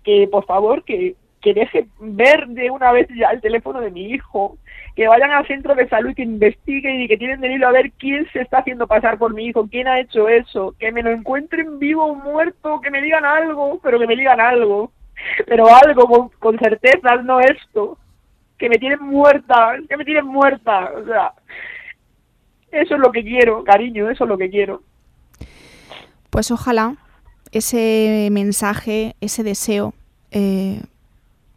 que 0.05 0.29
por 0.31 0.44
favor 0.44 0.85
que 0.85 1.16
que 1.40 1.55
deje 1.55 1.87
ver 1.98 2.48
de 2.48 2.70
una 2.70 2.92
vez 2.92 3.09
ya 3.16 3.31
el 3.31 3.40
teléfono 3.40 3.81
de 3.81 3.90
mi 3.90 4.12
hijo, 4.12 4.59
que 4.94 5.09
vayan 5.09 5.31
al 5.31 5.46
centro 5.46 5.75
de 5.75 5.88
salud 5.88 6.11
y 6.11 6.14
que 6.14 6.22
investiguen 6.22 7.01
y 7.01 7.09
que 7.09 7.16
tienen 7.16 7.40
de 7.40 7.64
a 7.64 7.70
ver 7.70 7.90
quién 7.92 8.29
se 8.31 8.42
está 8.42 8.59
haciendo 8.59 8.87
pasar 8.87 9.16
por 9.16 9.33
mi 9.33 9.46
hijo, 9.46 9.66
quién 9.68 9.88
ha 9.88 9.98
hecho 9.98 10.29
eso, 10.29 10.75
que 10.79 10.92
me 10.92 11.03
lo 11.03 11.11
encuentren 11.11 11.79
vivo 11.79 12.05
o 12.05 12.14
muerto, 12.14 12.81
que 12.83 12.90
me 12.90 13.01
digan 13.01 13.25
algo, 13.25 13.81
pero 13.83 13.98
que 13.98 14.07
me 14.07 14.16
digan 14.16 14.40
algo, 14.40 14.92
pero 15.46 15.66
algo 15.66 16.07
con, 16.07 16.29
con 16.38 16.59
certeza, 16.59 17.16
no 17.25 17.40
esto, 17.40 17.96
que 18.59 18.68
me 18.68 18.77
tienen 18.77 19.03
muerta, 19.03 19.77
que 19.88 19.96
me 19.96 20.05
tienen 20.05 20.27
muerta, 20.27 20.92
o 20.94 21.05
sea, 21.07 21.33
eso 22.73 22.95
es 22.95 23.01
lo 23.01 23.13
que 23.13 23.23
quiero, 23.23 23.63
cariño, 23.65 24.11
eso 24.11 24.25
es 24.25 24.29
lo 24.29 24.39
que 24.39 24.51
quiero. 24.51 24.83
Pues 26.31 26.51
ojalá 26.51 26.97
ese 27.53 28.29
mensaje, 28.33 29.15
ese 29.21 29.43
deseo, 29.43 29.95
eh, 30.31 30.81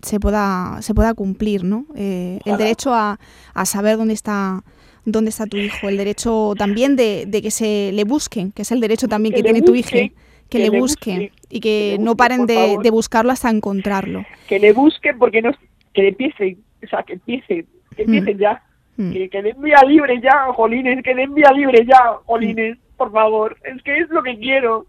se 0.01 0.19
pueda, 0.19 0.81
se 0.81 0.93
pueda 0.93 1.13
cumplir, 1.13 1.63
¿no? 1.63 1.85
Eh, 1.95 2.39
el 2.45 2.57
derecho 2.57 2.93
a, 2.93 3.19
a 3.53 3.65
saber 3.65 3.97
dónde 3.97 4.13
está 4.13 4.63
dónde 5.05 5.29
está 5.29 5.45
tu 5.45 5.57
hijo, 5.57 5.87
el 5.87 5.97
derecho 5.97 6.53
también 6.57 6.95
de, 6.95 7.25
de 7.27 7.41
que 7.41 7.51
se 7.51 7.91
le 7.93 8.03
busquen, 8.03 8.51
que 8.51 8.63
es 8.63 8.71
el 8.71 8.79
derecho 8.79 9.07
también 9.07 9.35
que, 9.35 9.43
tiene 9.43 9.61
tu 9.61 9.75
hijo, 9.75 9.91
que, 9.91 10.13
que 10.49 10.59
le 10.59 10.71
busquen 10.71 11.31
y 11.49 11.59
que, 11.59 11.97
no 11.99 12.15
paren 12.15 12.47
de, 12.47 12.77
de 12.81 12.89
buscarlo 12.89 13.31
hasta 13.31 13.49
encontrarlo. 13.49 14.25
que 14.47 14.59
le 14.59 14.73
busquen 14.73 15.17
porque 15.19 15.41
no 15.41 15.51
que 15.93 16.07
empiecen 16.07 16.57
o 16.83 16.87
sea 16.87 17.03
que 17.03 17.13
empiecen 17.13 17.65
que 17.95 18.03
empiecen 18.03 18.37
ya 18.37 18.63
Mm. 18.97 19.11
que, 19.11 19.29
que 19.29 19.41
den 19.41 19.61
vía 19.61 19.81
libre 19.85 20.21
ya 20.21 20.45
jolines 20.53 21.03
que 21.03 21.13
den 21.13 21.33
vía 21.33 21.51
libre 21.51 21.85
ya 21.85 22.17
jolines 22.25 22.77
por 22.95 23.11
favor 23.11 23.57
es 23.63 23.81
que 23.83 23.97
es 23.97 24.09
lo 24.09 24.23
que 24.23 24.37
quiero 24.37 24.85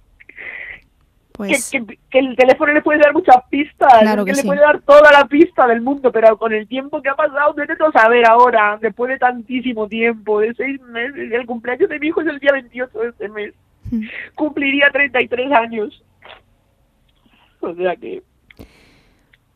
Pues... 1.33 1.71
Que, 1.71 2.19
el 2.19 2.35
teléfono 2.35 2.73
le 2.73 2.81
puede 2.81 3.01
dar 3.01 3.13
muchas 3.13 3.37
pistas, 3.51 3.93
que, 4.25 4.33
le 4.33 4.43
puede 4.43 4.61
dar 4.61 4.81
toda 4.81 5.13
la 5.13 5.27
pista 5.27 5.67
del 5.67 5.83
mundo, 5.83 6.11
pero 6.11 6.39
con 6.39 6.53
el 6.55 6.67
tiempo 6.67 7.03
que 7.03 7.11
ha 7.11 7.15
pasado, 7.15 7.55
no 7.79 7.93
saber 7.93 8.25
ahora, 8.27 8.79
después 8.81 9.11
de 9.11 9.19
tantísimo 9.19 9.87
tiempo, 9.87 10.41
de 10.41 10.55
seis 10.55 10.81
meses, 10.81 11.31
el 11.31 11.45
cumpleaños 11.45 11.91
de 11.91 11.99
mi 11.99 12.07
hijo 12.07 12.23
es 12.23 12.29
el 12.29 12.39
día 12.39 12.53
28 12.53 12.99
de 12.99 13.09
este 13.09 13.29
mes, 13.29 13.53
hmm. 13.91 14.03
cumpliría 14.35 14.89
33 14.91 15.53
años. 15.53 16.03
O 17.61 17.75
sea 17.75 17.97
que... 17.97 18.23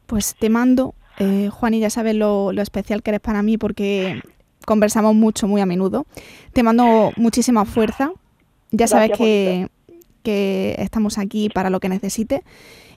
Pues 0.07 0.35
te 0.35 0.51
mando, 0.51 0.95
eh, 1.19 1.49
Juan, 1.51 1.73
y 1.73 1.81
ya 1.81 1.89
sabes 1.89 2.15
lo, 2.15 2.53
lo 2.53 2.61
especial 2.61 3.03
que 3.03 3.13
eres 3.13 3.21
para 3.21 3.43
mí 3.43 3.57
porque 3.57 4.21
conversamos 4.67 5.15
mucho, 5.15 5.49
muy 5.49 5.61
a 5.61 5.67
menudo. 5.67 6.07
Te 6.53 6.63
mando 6.63 7.13
muchísima 7.17 7.65
fuerza. 7.65 8.13
Ya 8.71 8.87
sabes 8.87 9.17
que, 9.17 9.69
que, 10.23 10.77
estamos 10.79 11.19
aquí 11.19 11.49
para 11.49 11.71
lo 11.71 11.81
que 11.81 11.89
necesite. 11.89 12.43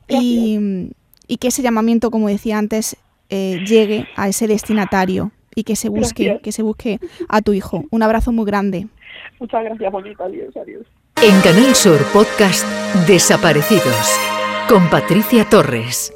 Y, 0.08 0.92
y, 1.28 1.38
que 1.38 1.48
ese 1.48 1.62
llamamiento, 1.62 2.12
como 2.12 2.28
decía 2.28 2.58
antes, 2.58 2.98
eh, 3.30 3.64
llegue 3.66 4.08
a 4.16 4.28
ese 4.28 4.48
destinatario 4.48 5.32
y 5.56 5.64
que 5.64 5.76
se 5.76 5.90
busque, 5.90 6.40
que 6.44 6.52
se 6.52 6.62
busque 6.62 7.00
a 7.30 7.42
tu 7.42 7.54
hijo. 7.54 7.86
Un 7.90 8.04
abrazo 8.04 8.32
muy 8.32 8.46
grande. 8.46 8.88
Muchas 9.40 9.64
gracias, 9.64 9.92
bonita. 9.92 10.26
Adiós, 10.26 10.56
adiós. 10.56 10.86
En 11.22 11.40
Canal 11.42 11.76
Sur 11.76 12.04
Podcast 12.12 12.66
Desaparecidos 13.08 14.20
con 14.68 14.90
Patricia 14.90 15.48
Torres. 15.50 16.14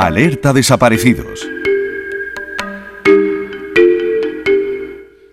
Alerta 0.00 0.52
desaparecidos. 0.52 1.44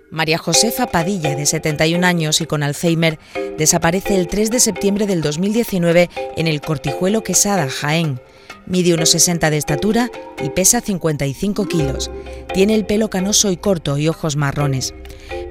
María 0.09 0.39
Josefa 0.39 0.87
Padilla, 0.87 1.35
de 1.35 1.45
71 1.45 2.03
años 2.03 2.41
y 2.41 2.47
con 2.47 2.63
Alzheimer, 2.63 3.19
desaparece 3.59 4.15
el 4.15 4.27
3 4.27 4.49
de 4.49 4.59
septiembre 4.59 5.05
del 5.05 5.21
2019 5.21 6.09
en 6.35 6.47
el 6.47 6.61
Cortijuelo 6.61 7.21
Quesada, 7.21 7.69
Jaén. 7.69 8.19
Mide 8.65 8.95
unos 8.95 9.09
60 9.09 9.51
de 9.51 9.57
estatura 9.57 10.09
y 10.43 10.49
pesa 10.49 10.81
55 10.81 11.67
kilos. 11.67 12.09
Tiene 12.51 12.73
el 12.73 12.87
pelo 12.87 13.11
canoso 13.11 13.51
y 13.51 13.57
corto 13.57 13.99
y 13.99 14.07
ojos 14.07 14.35
marrones. 14.35 14.95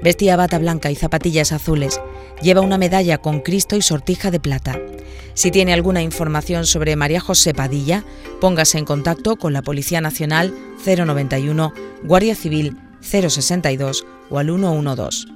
Vestía 0.03 0.35
bata 0.35 0.59
blanca 0.59 0.91
y 0.91 0.95
zapatillas 0.95 1.53
azules. 1.53 2.01
Lleva 2.41 2.61
una 2.61 2.77
medalla 2.77 3.17
con 3.17 3.39
Cristo 3.39 3.75
y 3.75 3.81
sortija 3.81 4.31
de 4.31 4.39
plata. 4.39 4.79
Si 5.33 5.51
tiene 5.51 5.73
alguna 5.73 6.01
información 6.01 6.65
sobre 6.65 6.95
María 6.95 7.19
José 7.19 7.53
Padilla, 7.53 8.03
póngase 8.39 8.77
en 8.77 8.85
contacto 8.85 9.35
con 9.35 9.53
la 9.53 9.61
Policía 9.61 10.01
Nacional 10.01 10.53
091, 10.85 11.73
Guardia 12.03 12.35
Civil 12.35 12.77
062 13.01 14.05
o 14.29 14.39
al 14.39 14.47
112. 14.47 15.27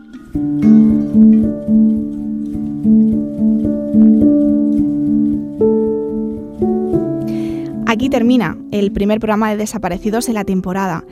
Aquí 7.86 8.10
termina 8.10 8.58
el 8.72 8.92
primer 8.92 9.20
programa 9.20 9.50
de 9.50 9.58
Desaparecidos 9.58 10.30
en 10.30 10.36
la 10.36 10.46
temporada. 10.46 11.04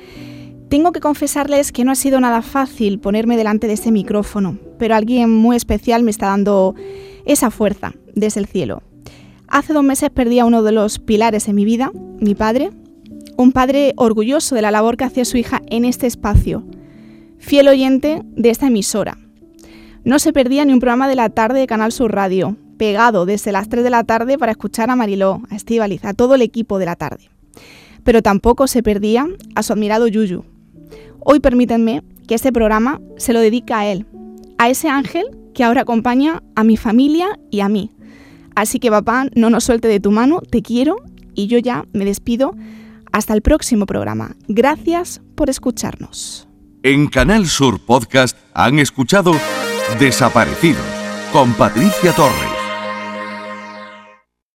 Tengo 0.69 0.91
que 0.91 0.99
confesarles 0.99 1.71
que 1.71 1.83
no 1.83 1.91
ha 1.91 1.95
sido 1.95 2.19
nada 2.19 2.41
fácil 2.41 2.99
ponerme 2.99 3.35
delante 3.35 3.67
de 3.67 3.73
este 3.73 3.91
micrófono, 3.91 4.59
pero 4.77 4.95
alguien 4.95 5.29
muy 5.31 5.55
especial 5.55 6.03
me 6.03 6.11
está 6.11 6.27
dando 6.27 6.75
esa 7.25 7.51
fuerza 7.51 7.93
desde 8.15 8.39
el 8.39 8.47
cielo. 8.47 8.81
Hace 9.47 9.73
dos 9.73 9.83
meses 9.83 10.09
perdí 10.09 10.39
a 10.39 10.45
uno 10.45 10.63
de 10.63 10.71
los 10.71 10.99
pilares 10.99 11.47
en 11.47 11.55
mi 11.55 11.65
vida, 11.65 11.91
mi 12.19 12.35
padre, 12.35 12.71
un 13.37 13.51
padre 13.51 13.93
orgulloso 13.95 14.55
de 14.55 14.61
la 14.61 14.71
labor 14.71 14.97
que 14.97 15.05
hacía 15.05 15.23
su 15.23 15.37
hija 15.37 15.61
en 15.67 15.85
este 15.85 16.07
espacio, 16.07 16.65
fiel 17.37 17.67
oyente 17.67 18.23
de 18.35 18.49
esta 18.49 18.67
emisora. 18.67 19.17
No 20.03 20.19
se 20.19 20.33
perdía 20.33 20.65
ni 20.65 20.73
un 20.73 20.79
programa 20.79 21.07
de 21.07 21.15
la 21.15 21.29
tarde 21.29 21.59
de 21.59 21.67
Canal 21.67 21.91
Sur 21.91 22.13
Radio, 22.13 22.57
pegado 22.77 23.25
desde 23.25 23.51
las 23.51 23.69
3 23.69 23.83
de 23.83 23.89
la 23.89 24.03
tarde 24.03 24.37
para 24.37 24.51
escuchar 24.51 24.89
a 24.89 24.95
Mariló, 24.95 25.41
a 25.49 25.55
Estíbaliz, 25.55 26.05
a 26.05 26.13
todo 26.13 26.35
el 26.35 26.41
equipo 26.41 26.79
de 26.79 26.85
la 26.85 26.95
tarde. 26.95 27.29
Pero 28.03 28.21
tampoco 28.21 28.67
se 28.67 28.83
perdía 28.83 29.27
a 29.55 29.63
su 29.63 29.73
admirado 29.73 30.07
Yuyu. 30.07 30.45
Hoy 31.19 31.39
permítanme 31.39 32.03
que 32.27 32.35
este 32.35 32.51
programa 32.51 33.01
se 33.17 33.33
lo 33.33 33.39
dedique 33.39 33.73
a 33.73 33.91
él, 33.91 34.05
a 34.57 34.69
ese 34.69 34.89
ángel 34.89 35.25
que 35.53 35.63
ahora 35.63 35.81
acompaña 35.81 36.43
a 36.55 36.63
mi 36.63 36.77
familia 36.77 37.39
y 37.51 37.61
a 37.61 37.69
mí. 37.69 37.91
Así 38.55 38.79
que 38.79 38.89
papá, 38.89 39.27
no 39.35 39.49
nos 39.49 39.63
suelte 39.63 39.87
de 39.87 39.99
tu 39.99 40.11
mano, 40.11 40.41
te 40.41 40.61
quiero 40.61 40.97
y 41.35 41.47
yo 41.47 41.59
ya 41.59 41.85
me 41.93 42.05
despido. 42.05 42.55
Hasta 43.11 43.33
el 43.33 43.41
próximo 43.41 43.85
programa. 43.85 44.35
Gracias 44.47 45.21
por 45.35 45.49
escucharnos. 45.49 46.47
En 46.83 47.07
Canal 47.07 47.47
Sur 47.47 47.79
Podcast 47.79 48.37
han 48.53 48.79
escuchado 48.79 49.33
Desaparecidos 49.99 50.85
con 51.31 51.53
Patricia 51.53 52.13
Torres. 52.13 52.56